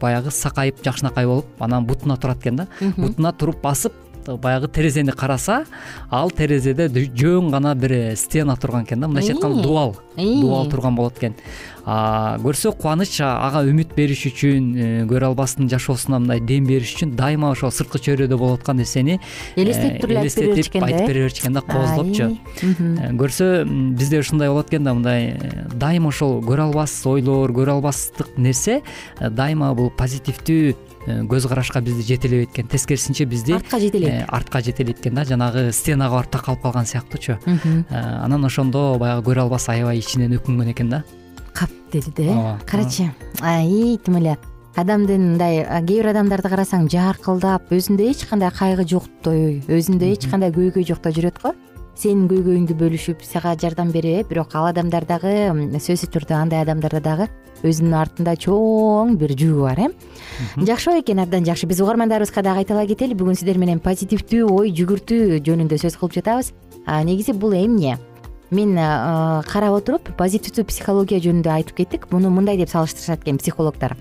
баягы 0.00 0.30
сакайып 0.30 0.82
жакшынакай 0.86 1.26
болуп 1.26 1.46
анан 1.58 1.86
бутуна 1.86 2.16
турат 2.16 2.38
экен 2.42 2.62
да. 2.62 2.68
Бутуна 2.96 3.32
туруп 3.32 3.62
басып 3.62 4.05
баягы 4.26 4.68
терезени 4.68 5.10
караса 5.10 5.64
ал 6.10 6.30
терезеде 6.30 6.88
жөн 6.88 7.50
гана 7.50 7.74
бир 7.74 8.16
стена 8.16 8.56
турган 8.56 8.84
экен 8.84 9.00
да. 9.00 9.08
Мындайча 9.08 9.34
айтканда 9.34 9.62
дубал 9.62 9.96
дубал 10.16 10.68
турган 10.70 10.94
болот 10.96 11.18
экен. 11.18 11.34
Көрсө 11.86 12.72
кубаныч 12.74 13.20
ага 13.22 13.60
үмүт 13.62 13.92
бериш 13.94 14.24
үчүн 14.26 14.64
э, 14.74 14.86
көрө 15.06 15.28
албастын 15.28 15.68
жашоосуна 15.70 16.18
мындай 16.18 16.40
дем 16.42 16.64
бериш 16.66 16.96
үчүн 16.96 17.12
дайыма 17.14 17.52
ошол 17.54 17.70
сырткы 17.70 18.00
чөйрөдө 18.02 18.34
болуп 18.40 18.58
аткан 18.58 18.80
нерсени 18.80 19.20
элестетип 19.54 20.02
туруп 20.02 20.16
элестетип 20.18 20.82
айтып 20.82 21.06
бере 21.06 21.22
берчү 21.28 21.44
экен 21.44 21.54
да 21.54 21.62
кооздопчу 21.62 22.32
э, 22.32 23.12
көрсө 23.20 23.50
бизде 23.94 24.18
ушундай 24.18 24.50
болот 24.50 24.74
экен 24.74 24.82
да 24.82 24.96
мындай 24.98 25.36
э, 25.38 25.68
дайыма 25.78 26.10
ошол 26.10 26.40
көрө 26.42 26.72
албас 26.72 26.96
ойлор 27.06 27.54
көрө 27.54 27.78
албастык 27.78 28.34
нерсе 28.34 28.80
дайыма 29.22 29.70
бул 29.78 29.92
позитивдүү 29.94 30.74
көз 31.06 31.46
карашка 31.48 31.80
бизди 31.80 32.02
жетелебейт 32.02 32.50
экен 32.50 32.68
тескерисинче 32.68 33.24
бизди 33.24 33.54
артка 33.54 33.78
жетелейт 33.80 34.24
артка 34.28 34.60
жетелейт 34.60 35.00
экен 35.00 35.14
да. 35.14 35.24
Жанагы 35.24 35.70
стенага 35.72 36.16
барып 36.16 36.32
такалып 36.32 36.62
калган 36.62 36.86
сыяктуучу 36.86 37.38
анан 37.90 38.44
ошондо 38.44 38.96
баягы 38.98 39.30
көрө 39.30 39.46
албас 39.46 39.68
аябай 39.68 39.98
ичинен 39.98 40.34
өкүнгөн 40.38 40.72
экен 40.74 40.90
да. 40.90 41.04
Кап 41.54 41.70
деди 41.92 42.10
да 42.16 42.22
э 42.22 42.58
карачы 42.66 43.10
тим 44.04 44.16
эле. 44.16 44.36
Адамдын 44.76 45.22
мындай 45.32 45.62
кээ 45.64 45.86
бир 45.88 46.10
адамдарды 46.10 46.50
карасаң 46.52 46.90
жаркылдап 46.92 47.70
өзүндө 47.72 48.10
эч 48.10 48.26
кандай 48.28 48.50
кайгы 48.52 48.84
жоктой 48.84 49.62
өзүндө 49.64 50.10
эч 50.12 50.26
кандай 50.28 50.52
көйгөй 50.52 50.84
жоктой 50.84 51.14
жүрөт 51.16 51.40
го 51.40 51.54
сенин 51.96 52.26
көйгөйүңдү 52.28 52.76
бөлүшүп 52.76 53.24
сага 53.24 53.54
жардам 53.56 53.90
берип 53.94 54.28
бирок 54.28 54.52
ал 54.58 54.68
адамдар 54.68 55.06
дагы 55.08 55.32
сөзсүз 55.80 56.10
түрдө 56.12 56.36
андай 56.36 56.60
адамдарда 56.64 57.00
дагы 57.00 57.28
өзүнүн 57.64 57.94
артында 57.96 58.34
чоң 58.40 59.14
бир 59.20 59.32
жүгү 59.38 59.62
бар 59.64 59.80
э? 59.86 59.88
Жакшы 60.68 60.98
экен 61.00 61.22
абдан 61.22 61.46
жакшы. 61.46 61.66
Биз 61.66 61.80
угармандарыбызга 61.80 62.42
дагы 62.44 62.64
айта 62.64 62.74
ала 62.74 62.86
кетели 62.86 63.16
бүгүн 63.16 63.38
сиздер 63.38 63.56
менен 63.58 63.80
позитивдүү 63.80 64.50
ой 64.52 64.74
жүгүртүү 64.76 65.40
жөнүндө 65.46 65.78
сөз 65.80 65.96
кылып 65.96 66.18
жатабыз. 66.18 66.52
Негизи 66.86 67.32
бул 67.32 67.56
эмне? 67.56 67.96
Мен 68.50 68.76
карап 69.48 69.78
отуруп 69.80 70.12
позитивдүү 70.18 70.66
психология 70.68 71.22
жөнүндө 71.24 71.54
айтып 71.54 71.80
кеттик. 71.80 72.10
Муну 72.12 72.30
мындай 72.30 72.60
деп 72.60 72.70
салыштырышат 72.70 73.24
экен 73.24 73.40
психологдор. 73.40 73.96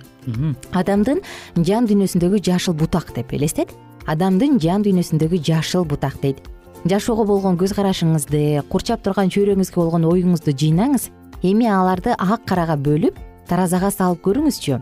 Адамдын 0.75 1.23
жан 1.55 1.87
дүйнөсүндөгү 1.87 2.43
жашыл 2.43 2.75
бутак 2.75 3.15
деп 3.15 3.33
элестет. 3.33 3.71
Адамдын 4.05 4.59
жан 4.59 4.83
дүйнөсүндөгү 4.85 5.41
жашыл 5.47 5.87
бутак 5.87 6.19
дейт 6.21 6.43
жашоого 6.85 7.25
болгон 7.25 7.57
көз 7.57 7.73
карашыңызды 7.73 8.61
курчап 8.69 9.01
турган 9.01 9.31
чөйрөңүзгө 9.33 9.79
болгон 9.79 10.05
оюңузду 10.05 10.53
жыйнаңыз. 10.53 11.09
Эми 11.41 11.65
аларды 11.65 12.13
ак 12.13 12.45
карага 12.45 12.75
бөлүп 12.77 13.17
таразага 13.49 13.89
салып 13.91 14.21
көрүңүзчү. 14.27 14.77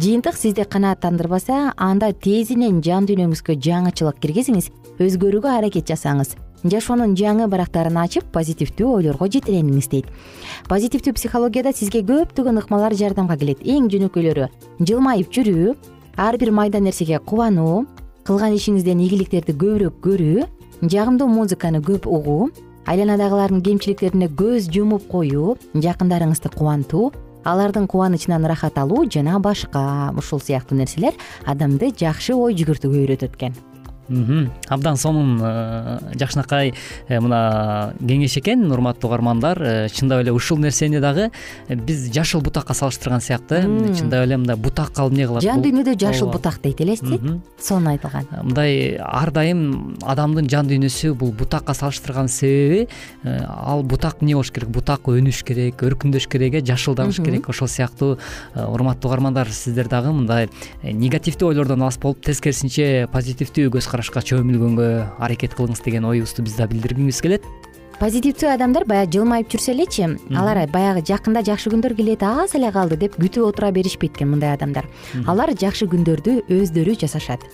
Жыйынтык 0.00 0.36
сизди 0.36 0.64
канааттандырбаса 0.64 1.74
анда 1.76 2.12
тезинен 2.12 2.80
жан 2.80 3.04
дүйнөңүзгө 3.04 3.58
жаңычылык 3.60 4.22
киргизиңиз 4.24 4.70
өзгөрүүгө 4.96 5.52
аракет 5.52 5.92
жасаңыз. 5.92 6.32
Жашоонун 6.64 7.12
жаңы 7.18 7.50
барактарын 7.52 7.98
ачып 8.00 8.32
позитивдүү 8.32 8.88
ойлорго 8.96 9.28
жетелениңиз 9.28 9.90
дейт. 9.92 10.08
Позитивдүү 10.70 11.16
психологияда 11.18 11.74
сизге 11.76 12.00
көптөгөн 12.06 12.62
ыкмалар 12.62 12.96
жардамга 12.96 13.36
келет. 13.36 13.60
Эң 13.60 13.90
жөнөкөйлөрү 13.92 14.48
жылмайып 14.80 15.28
жүрүү 15.36 15.74
ар 16.16 16.38
бир 16.38 16.52
майда 16.54 16.80
нерсеге 16.80 17.18
кубануу 17.18 17.84
кылган 18.24 18.54
ишиңизден 18.56 19.02
ийгиликтерди 19.02 19.52
көбүрөөк 19.52 19.98
көрүү 20.06 20.46
жагымдуу 20.82 21.28
музыканы 21.30 21.78
көп 21.78 22.08
угуу 22.10 22.50
айланадагылардын 22.90 23.62
кемчиликтерине 23.62 24.26
көз 24.34 24.66
жумуп 24.74 25.06
коюу 25.10 25.54
жакындарыңызды 25.74 26.50
кубантуу 26.50 27.12
алардын 27.46 27.86
кубанычынан 27.86 28.42
ырахат 28.48 28.80
алуу 28.82 29.04
жана 29.06 29.38
башка 29.38 30.10
ушул 30.18 30.42
сыяктуу 30.42 30.78
нерселер 30.78 31.14
адамды 31.46 31.92
жакшы 31.94 32.34
ой 32.34 32.58
жүгүртүүгө 32.58 33.04
үйрөтөт 33.04 33.38
экен 33.38 33.54
абдан 34.68 34.96
сонун 34.96 35.40
э, 35.42 35.98
жакшынакай 36.18 36.72
э, 37.08 37.20
мына 37.20 37.94
кеңеш 38.00 38.36
экен 38.40 38.70
урматтуу 38.72 39.10
угармандар 39.10 39.62
э, 39.62 39.88
чындап 39.88 40.22
эле 40.22 40.32
ушул 40.32 40.58
нерсени 40.58 41.00
дагы 41.00 41.30
биз 41.68 42.10
жашыл 42.12 42.42
бутакка 42.42 42.74
салыштырган 42.74 43.20
сыяктуу 43.20 43.94
чындап 43.96 44.26
эле 44.26 44.36
мындай 44.36 44.56
бутак 44.56 44.92
калып 44.92 45.12
эмне 45.12 45.26
кылат? 45.26 45.44
Жан 45.44 45.62
дүйнөдө 45.64 45.96
жашыл 45.98 46.30
бутак 46.32 46.60
дейт 46.62 46.80
элестет 46.80 47.20
сонун 47.60 47.92
айтылган. 47.94 48.28
Мындай 48.42 48.98
ар 49.00 49.32
дайым 49.32 49.96
адамдын 50.02 50.50
жан 50.50 50.68
дүйнөсү 50.68 51.14
бул 51.14 51.32
бутакка 51.32 51.74
салыштырган 51.74 52.28
себеби 52.28 52.88
ал 53.24 53.82
бутак 53.82 54.22
эмне 54.22 54.34
болуш 54.34 54.52
керек? 54.52 54.68
Бутак 54.68 55.08
өнүш 55.08 55.42
керек 55.44 55.82
өркүндөш 55.82 56.28
керек 56.28 56.54
э 56.54 56.64
жашылданыш 56.64 57.22
керек. 57.22 57.48
Ошол 57.48 57.68
сыяктуу 57.68 58.18
урматтуу 58.54 59.10
угармандар 59.10 59.50
сиздер 59.50 59.88
дагы 59.88 60.12
мындай 60.12 60.48
негативдүү 60.82 61.52
ойлордон 61.52 61.82
алыс 61.82 61.98
болуп 62.02 62.22
тескерисинче 62.24 63.08
позитивдүү 63.12 63.70
көз 63.76 63.88
карашка 64.02 64.22
чөмүлгөнгө 64.26 64.86
аракет 65.22 65.52
кылыңыз 65.54 65.82
деген 65.84 66.04
оюбузду 66.04 66.42
биз 66.42 66.56
да 66.58 66.66
билдиргибиз 66.66 67.20
келет. 67.22 67.44
Позитивдүү 68.00 68.48
адамдар 68.50 68.82
баягы 68.88 69.12
жылмайып 69.14 69.52
жүрсө 69.52 69.76
элечи 69.76 70.08
алар 70.34 70.58
баягы 70.72 71.04
жакында 71.06 71.44
жакшы 71.46 71.70
күндөр 71.70 71.94
келет 71.94 72.24
аз 72.26 72.56
эле 72.58 72.72
калды 72.74 72.98
деп 72.98 73.14
күтүп 73.14 73.46
отура 73.46 73.70
беришпейт 73.70 74.16
экен 74.16 74.32
мындай 74.32 74.56
адамдар. 74.56 74.88
Алар 75.26 75.54
жакшы 75.54 75.86
күндөрдү 75.86 76.48
өздөрү 76.50 76.98
жасашат. 76.98 77.46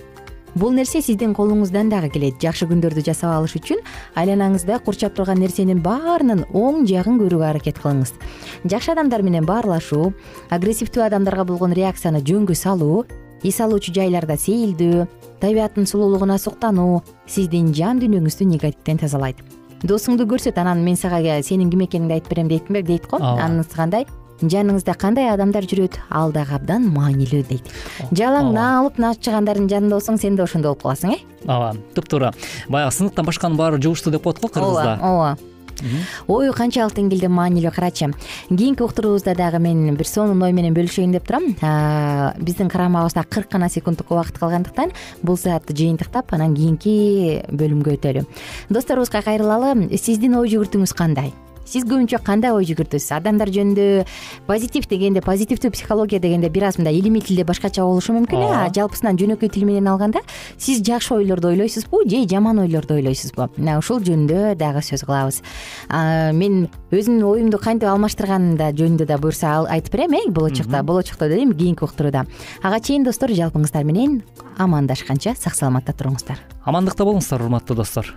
Бул 0.55 0.73
нерсе 0.73 1.03
сиздин 1.05 1.35
колуңуздан 1.37 1.93
дагы 1.93 2.09
келет. 2.17 2.41
Жакшы 2.41 2.65
күндөрдү 2.65 3.05
жасап 3.05 3.37
алыш 3.37 3.59
үчүн 3.61 3.85
айланаңызда 4.17 4.81
курчап 4.87 5.13
турган 5.21 5.43
нерсенин 5.45 5.85
баарынын 5.85 6.47
оң 6.57 6.87
жагын 6.89 7.21
көрүүгө 7.21 7.45
аракет 7.53 7.85
кылыңыз. 7.85 8.17
Жакшы 8.65 8.97
адамдар 8.97 9.21
менен 9.23 9.45
баарлашуу 9.45 10.15
агрессивдүү 10.49 11.05
адамдарга 11.11 11.45
болгон 11.45 11.77
реакцияны 11.77 12.25
жөнгө 12.25 12.57
салуу 12.57 13.05
эс 13.45 13.61
алуучу 13.61 13.93
жайларда 13.95 14.37
сейилдөө 14.37 15.07
табияттын 15.41 15.87
сулуулугуна 15.87 16.39
суктануу 16.39 17.03
сиздин 17.27 17.73
жан 17.75 18.01
дүйнөңүздү 18.03 18.47
негативден 18.49 18.99
тазалайт. 19.03 19.43
Досуңду 19.83 20.27
көрсөт 20.27 20.59
анан 20.59 20.83
мен 20.83 20.97
сага 20.97 21.21
сенин 21.43 21.71
ким 21.71 21.85
экениңди 21.87 22.19
айтып 22.19 22.35
берем 22.35 22.49
дейт 22.49 23.07
го. 23.07 23.21
Анысы 23.21 23.77
кандай? 23.77 24.07
Жаныңызда 24.39 24.95
кандай 24.95 25.31
адамдар 25.33 25.67
жүрөт? 25.67 25.99
Ал 26.15 26.31
дагы 26.31 26.55
абдан 26.55 26.85
маанилүү 26.95 27.43
дейт 27.49 27.71
жалаң 28.15 28.53
наалып 28.55 29.01
начыгандардын 29.03 29.67
жанында 29.71 29.99
болсоң 29.99 30.19
сен 30.23 30.37
да 30.39 30.47
ошондой 30.47 30.77
болуп 30.77 30.85
каласың 30.85 31.17
э? 31.17 31.19
Ооба. 31.43 31.73
Туптуура 31.97 32.31
баягы 32.69 32.95
сыныктан 32.95 33.27
башканын 33.27 33.59
баары 33.59 33.83
жугуштуу 33.83 34.13
деп 34.15 34.23
коет 34.23 34.39
го 34.39 34.47
кыргызда. 34.47 35.01
Ооба 35.03 35.39
ою 36.29 36.53
канчалык 36.53 36.95
деңгээлде 36.99 37.29
маанилүү 37.29 37.73
карачы. 37.75 38.13
Кийинки 38.49 38.83
уктуруубузда 38.83 39.35
дагы 39.35 39.59
мен 39.59 39.97
бир 39.97 40.07
сонун 40.07 40.43
ой 40.43 40.53
менен 40.53 40.75
бөлүшөйүн 40.77 41.13
деп 41.17 41.27
турам. 41.27 41.51
Биздин 42.39 42.69
карамагыбызда 42.69 43.25
кырк 43.25 43.51
гана 43.53 43.69
секунддук 43.69 44.11
убакыт 44.11 44.39
калгандыктан 44.39 44.93
бул 45.23 45.37
саатты 45.37 45.75
жыйынтыктап 45.75 46.33
анан 46.35 46.55
кийинки 46.55 47.45
бөлүмгө 47.51 47.99
өтөлү. 47.99 48.25
Досторубузга 48.71 49.23
кайрылалы 49.23 49.89
сиздин 49.97 50.37
ой 50.39 50.49
жүгүртүүңүз 50.49 50.95
кандай 50.97 51.33
сиз 51.69 51.85
көбүнчө 51.85 52.21
кандай 52.25 52.55
ой 52.57 52.65
жүгүртөсүз? 52.69 53.11
Адамдар 53.19 53.51
жөнүндө 53.53 54.05
позитив 54.49 54.87
дегенде 54.89 55.21
позитивдүү 55.25 55.71
психология 55.75 56.21
дегенде 56.21 56.49
бир 56.49 56.69
аз 56.71 56.79
мындай 56.79 56.97
илимий 56.97 57.21
тилде 57.21 57.45
башкача 57.45 57.85
болушу 57.85 58.15
мүмкүн 58.17 58.45
э? 58.47 58.71
Жалпысынан 58.77 59.19
жөнөкөй 59.21 59.53
тил 59.53 59.67
менен 59.69 59.91
алганда 59.93 60.23
сиз 60.57 60.81
жакшы 60.81 61.15
ойлорду 61.19 61.53
ойлойсузбу 61.53 62.03
же 62.09 62.25
жаман 62.29 62.63
ойлорду 62.65 62.97
ойлойсузбу? 62.97 63.51
Мына 63.57 63.79
ушул 63.79 64.01
жөнүндө 64.01 64.55
дагы 64.57 64.81
сөз 64.87 65.05
кылабыз. 65.05 65.43
Мен 66.39 66.69
өзүмдүн 66.91 67.27
оюмду 67.29 67.61
кантип 67.61 67.91
алмаштырганым 67.93 68.57
да 68.57 68.71
жөнүндө 68.73 69.09
да 69.09 69.19
буюрса 69.19 69.59
айтып 69.69 69.93
берем 69.99 70.17
э? 70.17 70.25
Болочокто 70.31 70.83
болочокто 70.83 71.29
дедим 71.29 71.53
кийинки 71.53 71.85
уктурууда. 71.85 72.25
Ага 72.63 72.81
чейин 72.81 73.05
достор 73.05 73.31
жалпыңыздар 73.31 73.85
менен 73.85 74.23
амандашканча 74.57 75.37
сак 75.37 75.55
саламатта 75.55 75.93
туруңуздар. 75.93 76.41
Амандыкта 76.65 77.05
болуңуздар 77.05 77.45
урматтуу 77.45 77.77
достор 77.77 78.15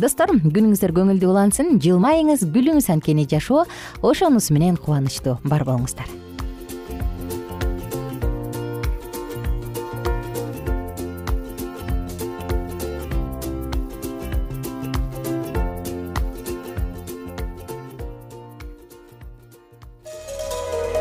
достор 0.00 0.32
күнүңүздөр 0.32 0.94
көңүлдүү 0.96 1.30
улансын 1.34 1.76
жылмайыңыз 1.82 2.46
күлүңүз 2.54 2.90
анткени 2.94 3.28
жашоо 3.28 3.66
ошонусу 4.02 4.54
менен 4.56 4.76
кубанычтуу. 4.80 5.38
Бар 5.44 5.64
болуңуздар. 5.68 6.08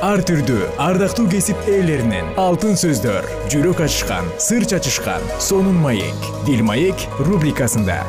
Ар 0.02 0.24
түрдүү 0.26 0.66
ардактуу 0.82 1.28
кесип 1.30 1.68
ээлеринен 1.70 2.34
алтын 2.42 2.74
сөздөр 2.74 3.28
жүрөк 3.54 3.84
ачышкан 3.86 4.28
сыр 4.42 4.66
чачышкан 4.66 5.22
сонун 5.38 5.78
маек. 5.86 6.28
Бил 6.48 6.66
маек 6.66 7.06
рубрикасында 7.22 8.02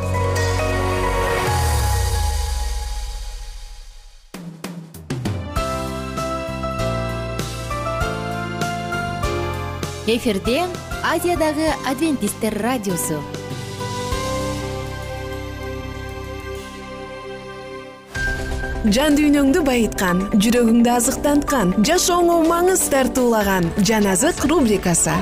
эфирде 10.07 10.65
азиядагы 11.05 11.69
адвентистер 11.87 12.57
радиосу. 12.59 13.21
Жан 18.83 19.15
дүйнөңдү 19.15 19.63
байыткан 19.63 20.25
жүрөгүңдү 20.43 20.91
азыктанткан 20.91 21.71
жашооңо 21.87 22.41
маңыз 22.49 22.83
тартуулаган 22.91 23.71
жан 23.79 24.11
азык 24.11 24.43
рубрикасы. 24.51 25.15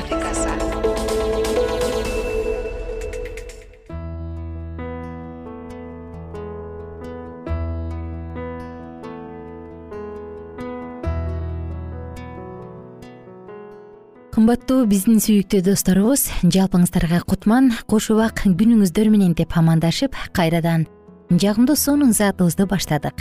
Кымбаттуу 14.50 14.82
биздин 14.90 15.20
сүйүктүү 15.22 15.60
досторубуз 15.62 16.24
жалпыңыздарга 16.42 17.20
кутман 17.22 17.68
куш 17.86 18.08
убак 18.10 18.40
күнүңүздөр 18.42 19.06
менен 19.06 19.30
деп 19.38 19.52
амандашып 19.54 20.16
кайрадан 20.34 20.88
жагымдуу 21.30 21.76
сонун 21.78 22.10
саатыбызды 22.10 22.66
баштадык. 22.66 23.14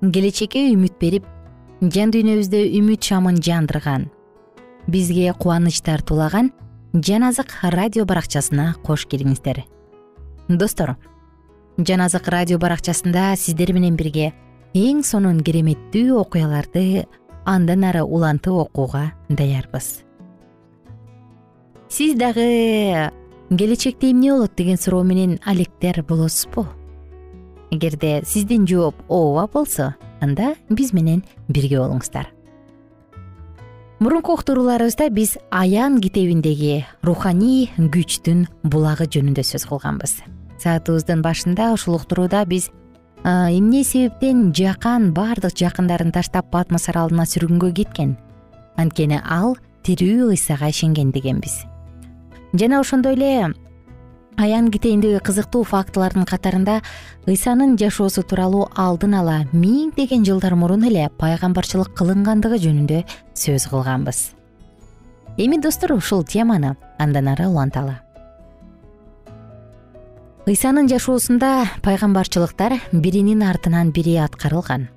Келечекке 0.00 0.62
үмүт 0.72 0.94
берип 1.02 1.26
жан 1.82 2.14
дүйнөбүздө 2.14 2.62
үмүт 2.78 3.04
шамын 3.04 3.42
жандырган 3.44 4.06
бизге 4.88 5.34
кубаныч 5.36 5.82
тартуулаган 5.84 6.48
жан 6.94 7.28
азык 7.28 7.52
радио 7.60 8.06
баракчасына 8.08 8.72
кош 8.86 9.04
келиңиздер. 9.04 9.66
Достор 10.48 10.94
жан 11.76 12.06
азык 12.06 12.32
радио 12.32 12.56
баракчасында 12.56 13.34
сиздер 13.36 13.74
менен 13.76 14.00
бирге 14.00 14.32
эң 14.72 15.04
сонун 15.04 15.44
кереметтүү 15.44 16.16
окуяларды 16.24 17.04
андан 17.44 17.84
ары 17.84 18.00
улантып 18.00 18.64
окууга 18.64 19.10
даярбыз 19.28 20.04
сиз 21.94 22.16
дагы 22.18 23.12
келечекте 23.50 24.10
эмне 24.10 24.32
болот 24.32 24.56
деген 24.56 24.76
суроо 24.76 25.04
менен 25.04 25.38
алектер 25.44 26.02
болосузбу? 26.02 26.66
Эгерде 27.70 28.22
сиздин 28.26 28.66
жооп 28.66 28.96
ооба 29.08 29.46
болсо 29.46 29.94
анда 30.20 30.56
биз 30.68 30.92
менен 30.92 31.22
бирге 31.46 31.78
болуңуздар. 31.78 32.26
Мурунку 34.00 34.34
уктурууларыбызда 34.34 35.08
биз 35.10 35.36
аян 35.50 36.00
китебиндеги 36.00 36.84
руханий 37.02 37.70
күчтүн 37.78 38.48
булагы 38.64 39.06
жөнүндө 39.06 39.44
сөз 39.46 39.68
кылганбыз. 39.70 40.16
Саатыбыздын 40.58 41.22
башында 41.22 41.68
ушул 41.76 41.94
уктурууда 41.94 42.42
биз 42.44 42.72
эмне 43.22 43.84
себептен 43.84 44.50
жакан 44.52 45.12
баардык 45.14 45.54
жакындарын 45.62 46.10
таштап 46.10 46.50
патмос 46.50 46.88
аралына 46.90 47.22
сүргүнгө 47.22 47.70
кеткен? 47.78 48.16
Анткени 48.74 49.22
ал 49.22 49.54
тирүү 49.86 50.32
ыйсага 50.34 50.72
ишенген 50.74 51.14
дегенбиз 51.14 51.62
жана 52.54 52.80
ошондой 52.80 53.14
эле 53.14 53.52
аян 54.36 54.70
китебиндеги 54.70 55.18
кызыктуу 55.18 55.64
фактылардын 55.66 56.26
катарында 56.26 56.80
ыйсанын 57.26 57.76
жашоосу 57.78 58.22
тууралуу 58.22 58.68
алдын 58.76 59.14
ала 59.18 59.36
миңдеген 59.52 60.24
жылдар 60.26 60.54
мурун 60.54 60.86
эле 60.86 61.08
пайгамбарчылык 61.18 61.94
кылынгандыгы 61.98 62.58
жөнүндө 62.62 63.02
сөз 63.34 63.66
кылганбыз. 63.70 64.34
Эми 65.36 65.58
достор 65.58 65.92
ушул 65.92 66.22
теманы 66.24 66.76
андан 66.98 67.28
ары 67.28 67.48
уланталы. 67.48 67.96
Ыйсанын 70.46 70.88
жашоосунда 70.88 71.66
пайгамбарчылыктар 71.82 72.78
биринин 72.92 73.42
артынан 73.42 73.90
бири 73.90 74.16
аткарылган. 74.16 74.88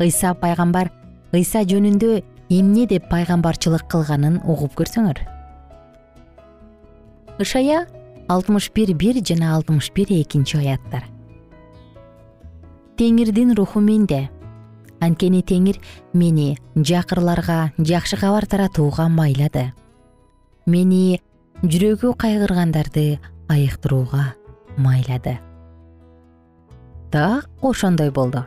Ыйса 0.00 0.34
пайгамбар 0.34 0.90
ыйса 1.32 1.62
жөнүндө 1.62 2.22
эмне 2.48 2.86
деп 2.86 3.10
пайгамбарчылык 3.10 3.86
кылганын 3.90 4.40
угуп 4.44 4.74
көрсөңөр 4.78 5.35
ышая 7.38 7.86
алтымыш 8.28 8.70
бир 8.74 8.94
бир 8.94 9.20
жана 9.24 9.54
алтымыш 9.56 9.90
бир 9.94 10.08
экинчи 10.10 10.56
аяттар. 10.56 11.04
Теңирдин 12.96 13.54
руху 13.54 13.80
менде. 13.80 14.30
Анткени 15.00 15.42
теңир 15.44 15.76
мени 16.14 16.56
жакырларга 16.74 17.72
жакшы 17.78 18.16
кабар 18.16 18.46
таратууга 18.46 19.08
майлады. 19.12 19.72
Мени 20.64 21.20
жүрөгү 21.62 22.14
кайгыргандарды 22.16 23.18
айыктырууга 23.52 24.32
майлады. 24.76 25.38
Так 27.12 27.50
ошондой 27.60 28.10
болду. 28.10 28.46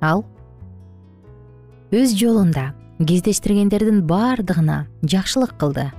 Ал 0.00 0.24
өз 1.94 2.12
жолунда 2.18 2.72
кездештиргендердин 2.98 4.02
баардыгына 4.06 4.88
жакшылык 5.02 5.54
кылды 5.56 5.92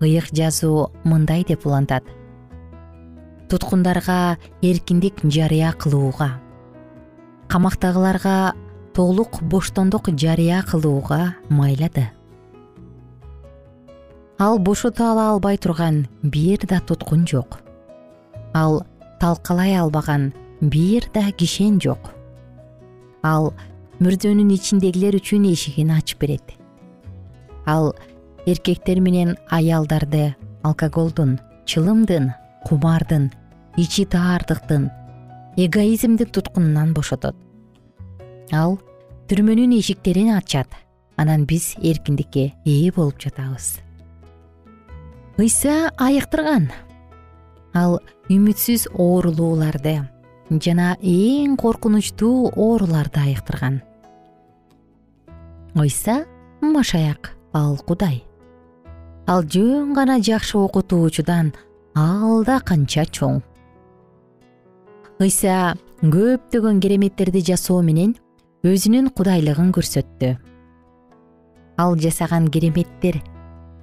ыйык 0.00 0.32
жазуу 0.32 0.90
мындай 1.04 1.44
деп 1.44 1.66
улантат. 1.66 2.04
Туткундарга 3.48 4.36
эркиндик 4.62 5.22
жарыя 5.22 5.72
кылууга. 5.72 6.40
Камактагыларга 7.48 8.54
толук 8.94 9.42
боштондук 9.42 10.10
жарыя 10.10 10.62
кылууга 10.62 11.36
майлады. 11.48 12.10
Ал 14.38 14.58
бошото 14.58 15.10
ала 15.12 15.30
албай 15.30 15.56
турган 15.56 16.06
бир 16.22 16.66
да 16.66 16.80
туткун 16.80 17.26
жок. 17.26 17.60
Ал 18.52 18.84
талкалай 19.20 19.76
албаган 19.76 20.32
бир 20.60 21.08
да 21.14 21.30
кишен 21.32 21.80
жок. 21.80 22.12
Ал 23.22 23.54
мүрдөнүн 24.00 24.52
ичиндегилер 24.52 25.16
үчүн 25.16 25.46
эшигин 25.52 25.90
ачып 25.94 26.20
берет. 26.20 26.52
Ал 27.64 27.94
эркектер 28.46 29.00
менен 29.02 29.34
аялдарды 29.50 30.36
алкоголдун 30.62 31.38
чылымдын 31.66 32.30
кумардын 32.66 33.30
ичи 33.76 34.04
таардыктын 34.06 34.90
эгоизмдин 35.56 36.30
туткунунан 36.30 36.92
бошотот. 36.94 37.34
Ал 38.52 38.78
түрмөнүн 39.28 39.74
эшиктерин 39.80 40.30
ачат. 40.36 40.68
Анан 41.16 41.46
биз 41.48 41.74
эркиндикке 41.80 42.52
ээ 42.64 42.92
болуп 42.94 43.18
жатабыз. 43.18 43.80
Ыйса 45.40 45.90
айыктырган. 45.96 46.68
Ал 47.74 47.98
үмүтсүз 48.28 48.86
оорулууларды 48.92 49.96
жана 50.50 50.94
эң 51.00 51.56
коркунучтуу 51.56 52.52
ооруларды 52.54 53.24
айыктырган. 53.24 53.80
Ыйса 55.74 56.24
машаяк 56.60 57.34
ал 57.52 57.76
кудай 57.78 58.22
ал 59.26 59.42
жөн 59.42 59.94
гана 59.94 60.18
жакшы 60.22 60.58
окутуучудан 60.58 61.52
алда 61.94 62.60
канча 62.60 63.04
чоң. 63.04 63.40
Ыйса 65.20 65.76
көптөгөн 66.02 66.80
кереметтерди 66.80 67.42
жасоо 67.52 67.80
менен 67.82 68.16
өзүнүн 68.66 69.10
кудайлыгын 69.16 69.72
көрсөттү. 69.76 70.36
Ал 71.76 71.96
жасаган 72.00 72.48
кереметтер 72.48 73.22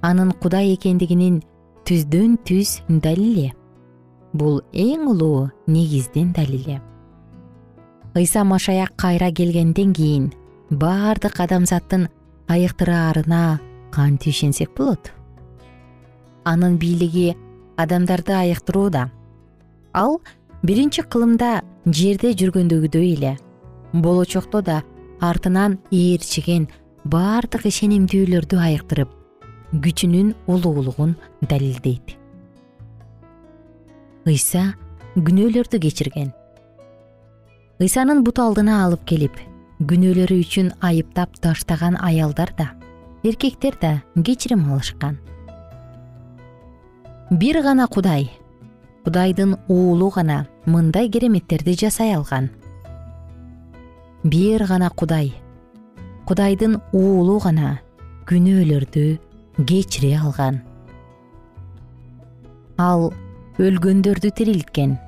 анын 0.04 0.32
кудай 0.42 0.74
экендигинин 0.74 1.40
түздөн 1.88 2.36
түз 2.48 2.78
далили 2.88 3.52
бул 4.36 4.60
эң 4.72 5.06
улуу 5.12 5.50
негиздин 5.70 6.32
далили 6.36 6.80
ыйса 8.18 8.44
машаяк 8.44 8.92
кайра 9.00 9.30
келгенден 9.32 9.92
кийин 9.96 10.30
баардык 10.70 11.40
адамзаттын 11.46 12.08
айыктыраарына 12.52 13.60
кантип 13.96 14.34
ишенсек 14.34 14.74
болот 14.76 15.12
анын 16.44 16.78
бийлиги 16.78 17.34
адамдарды 17.76 18.32
айыктырууда 18.32 19.10
ал 19.92 20.20
биринчи 20.62 21.02
кылымда 21.02 21.62
жерде 21.86 22.32
жүргөндөгүдөй 22.32 23.14
эле. 23.16 23.36
Болочокто 23.92 24.62
да 24.62 24.82
артынан 25.20 25.78
ээрчиген 25.90 26.68
баардык 27.04 27.66
ишенимдүүлөрдү 27.70 28.60
айыктырып 28.68 29.10
күчүнүн 29.84 30.34
улуулугун 30.46 31.16
далилдейт. 31.42 32.16
Ыйса 34.26 34.72
күнөөлөрдү 35.16 35.80
кечирген. 35.84 36.32
Ыйсанын 37.82 38.24
бут 38.24 38.38
алдына 38.38 38.84
алып 38.86 39.04
келип 39.10 39.36
күнөөлөрү 39.82 40.40
үчүн 40.44 40.72
айыптап 40.80 41.36
таштаган 41.42 41.98
аялдар 42.00 42.54
да 42.56 42.70
эркектер 43.26 43.76
да 43.80 44.02
кечирим 44.14 44.64
алышкан 44.72 45.18
бир 47.30 47.62
гана 47.62 47.86
кудай 47.86 48.30
кудайдын 49.04 49.56
уулу 49.68 50.10
гана 50.10 50.46
мындай 50.66 51.08
кереметтерди 51.08 51.72
жасай 51.72 52.14
алган. 52.14 52.50
Бир 54.24 54.64
гана 54.66 54.90
кудай 54.90 55.32
кудайдын 56.26 56.80
уулу 56.92 57.38
гана 57.38 57.80
күнөөлөрдү 58.28 59.18
кечире 59.66 60.16
алган. 60.18 60.60
Ал 62.76 63.12
өлгөндөрдү 63.58 64.30
тирилткен. 64.30 64.98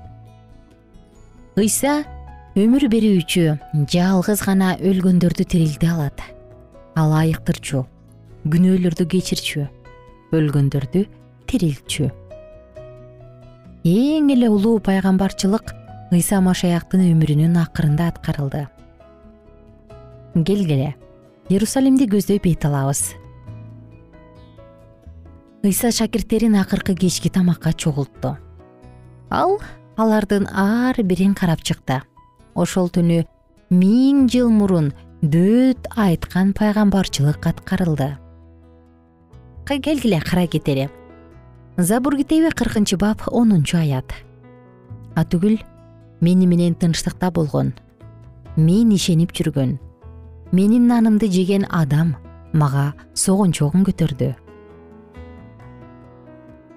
Ыйса 1.56 2.04
өмүр 2.56 2.88
берүүчү 2.92 3.58
жалгыз 3.92 4.44
гана 4.44 4.76
өлгөндөрдү 4.80 5.44
тирилте 5.44 5.92
алат. 5.92 6.20
Ал 6.96 7.12
айыктырчу 7.12 7.84
күнөөлөрдү 8.48 9.04
кечирчү 9.04 9.68
өлгөндөрдү 10.32 11.04
тирилтчү 11.50 12.10
эң 13.86 14.32
эле 14.34 14.48
улуу 14.50 14.80
пайгамбарчылык 14.82 15.70
ыйса 16.14 16.40
машаяктын 16.42 17.04
өмүрүнүн 17.06 17.54
акырында 17.60 18.08
аткарылды. 18.10 18.64
Келгиле 20.34 20.94
иерусалимди 21.48 22.08
көздөй 22.10 22.40
бет 22.42 22.66
алабыз. 22.66 23.14
Ыйса 25.62 25.92
шакирттерин 25.94 26.58
акыркы 26.58 26.94
кечки 26.98 27.30
тамакка 27.30 27.72
чогултту 27.72 28.36
ал 29.30 29.58
алардын 29.96 30.46
ар 30.50 30.94
бирин 31.02 31.34
карап 31.34 31.62
чыкты. 31.62 32.02
Ошол 32.54 32.88
түнү 32.90 33.24
миң 33.70 34.26
жыл 34.32 34.50
мурун 34.50 34.92
дөөт 35.22 35.90
айткан 35.96 36.52
пайгамбарчылык 36.58 37.46
аткарылды. 37.46 38.16
Келгиле 39.66 40.20
карай 40.20 40.46
кетели 40.46 40.90
забур 41.76 42.16
китеби 42.16 42.50
кыркынчы 42.50 42.96
бап 42.96 43.22
онунчу 43.28 43.76
аят. 43.76 44.12
Атүгүл 45.14 45.60
мени 46.20 46.46
менен 46.46 46.74
тынчтыкта 46.74 47.30
болгон. 47.30 47.74
Мен 48.56 48.92
ишенип 48.92 49.32
жүргөн. 49.32 49.78
Менин 50.52 50.88
нанымды 50.88 51.28
жеген 51.28 51.66
адам 51.68 52.16
мага 52.52 52.94
согончогун 53.14 53.84
көтөрдү. 53.84 54.34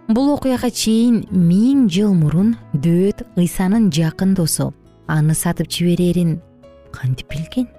Бул 0.09 0.33
окуяга 0.33 0.71
чейин 0.71 1.23
миң 1.31 1.87
жыл 1.87 2.15
мурун 2.17 2.55
дөөт 2.73 3.23
ыйсанын 3.37 3.91
жакын 3.93 4.33
досу 4.33 4.73
аны 5.07 5.35
сатып 5.37 5.69
жиберерин 5.69 6.41
кантип 6.91 7.29
билген? 7.29 7.69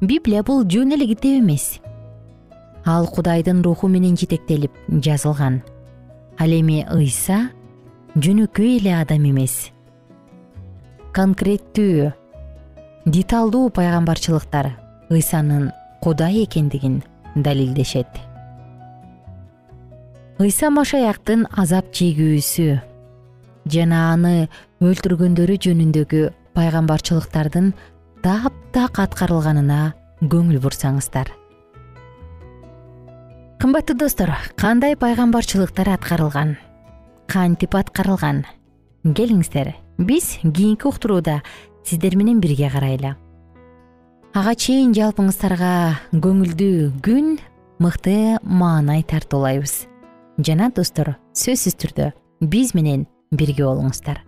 Библия 0.00 0.42
бул 0.42 0.62
жөн 0.68 0.92
эле 0.92 1.08
китеп 1.08 1.40
эмес 1.40 1.80
ал 2.84 3.06
кудайдын 3.08 3.62
руху 3.62 3.88
менен 3.88 4.16
жетектелип 4.16 4.72
жазылган. 4.88 5.62
Ал 6.38 6.50
эми 6.50 6.84
ыйса 6.90 7.50
жөнөкөй 8.16 8.78
эле 8.78 8.94
адам 9.00 9.24
эмес. 9.30 9.70
Конкреттүү 11.14 12.12
деталдуу 13.06 13.70
пайгамбарчылыктар 13.70 14.72
ыйсанын 15.10 15.70
кудай 16.02 16.44
экендигин 16.44 17.02
далилдешет. 17.34 18.08
Ыйса 20.38 20.70
машаяктын 20.70 21.46
азап 21.56 21.92
чегүүсү 21.94 22.80
жана 23.70 24.00
аны 24.12 24.48
өлтүргөндөрү 24.82 25.56
жөнүндөгү 25.66 26.24
пайгамбарчылыктардын 26.58 27.70
таптак 28.24 28.98
аткарылганына 29.06 29.94
көңүл 30.26 30.58
бурсаңыздар 30.64 31.30
кымбаттуу 33.64 33.96
достор 33.96 34.28
кандай 34.60 34.92
пайгамбарчылыктар 34.92 35.88
аткарылган? 35.88 36.58
Кантип 37.26 37.72
аткарылган? 37.74 38.42
Келиңиздер 39.08 39.70
биз 39.96 40.34
кийинки 40.42 40.84
уктурууда 40.84 41.38
сиздер 41.82 42.12
менен 42.20 42.42
бирге 42.44 42.68
карайлы. 42.68 43.14
Ага 44.36 44.52
чейин 44.52 44.92
жалпыңыздарга 44.92 45.96
көңүлдүү 46.12 46.90
күн 47.00 47.38
мыкты 47.80 48.36
маанай 48.44 49.00
тартуулайбыз. 49.00 49.86
Жана 50.44 50.68
достор 50.68 51.14
сөзсүз 51.32 51.80
түрдө 51.80 52.12
биз 52.44 52.76
менен 52.76 53.08
бирге 53.32 53.64
болуңуздар 53.64 54.20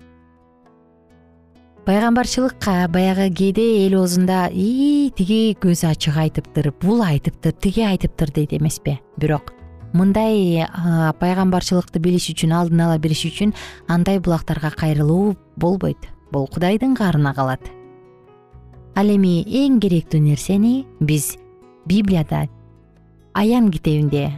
пайгамбарчылыкка 1.87 2.89
баягы 2.91 3.31
кээде 3.31 3.87
эл 3.87 4.01
оозунда 4.01 4.49
ии 4.51 5.13
тиги 5.15 5.55
көзү 5.55 5.93
ачык 5.93 6.17
айтыптыр 6.19 6.73
бул 6.83 7.03
айтыптыр 7.03 7.53
тиги 7.53 7.87
айтыптыр 7.87 8.33
дейт 8.35 8.53
эмеспи 8.59 8.99
бирок 9.17 9.53
мындай 9.95 10.67
пайгамбарчылыкты 11.21 12.03
билиш 12.03 12.27
үчүн 12.33 12.57
алдын 12.59 12.83
ала 12.89 12.99
билиш 12.99 13.23
үчүн 13.31 13.55
андай 13.87 14.19
булактарга 14.19 14.73
кайрылуу 14.75 15.37
болбойт. 15.57 16.11
Бул 16.33 16.49
кудайдын 16.51 16.97
каарына 16.99 17.33
калат. 17.35 17.63
Ал 18.97 19.07
эми 19.13 19.45
эң 19.47 19.79
керектүү 19.81 20.21
нерсени 20.21 20.87
биз 21.01 21.37
библияда 21.87 22.49
аян 23.33 23.71
китебинде 23.71 24.33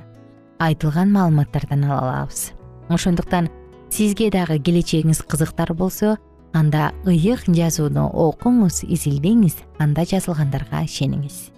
айтылган 0.59 1.13
маалыматтардан 1.17 1.85
ала 1.89 2.01
алабыз. 2.03 2.53
Ошондуктан 2.89 3.49
сизге 3.91 4.31
дагы 4.31 4.59
келечегиңиз 4.61 5.25
кызыктар 5.25 5.73
болсо 5.75 6.19
анда 6.53 6.93
ыйык 7.07 7.47
жазууну 7.49 8.09
окуңуз 8.13 8.83
изилдеңиз 8.85 9.57
анда 9.79 10.05
жазылгандарга 10.09 10.85
ишениңиз. 10.87 11.51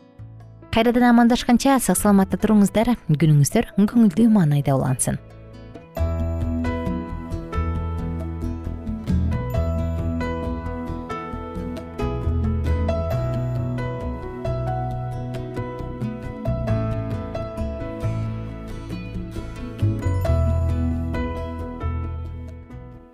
Кайрадан 0.71 1.09
амандашканча 1.11 1.79
сак 1.83 1.99
саламатта 1.99 2.39
туруңуздар 2.39 2.95
күнүңүздөр 3.11 3.73
көңүлдүү 3.79 4.29
маанайда 4.31 4.77
улансын 4.79 5.19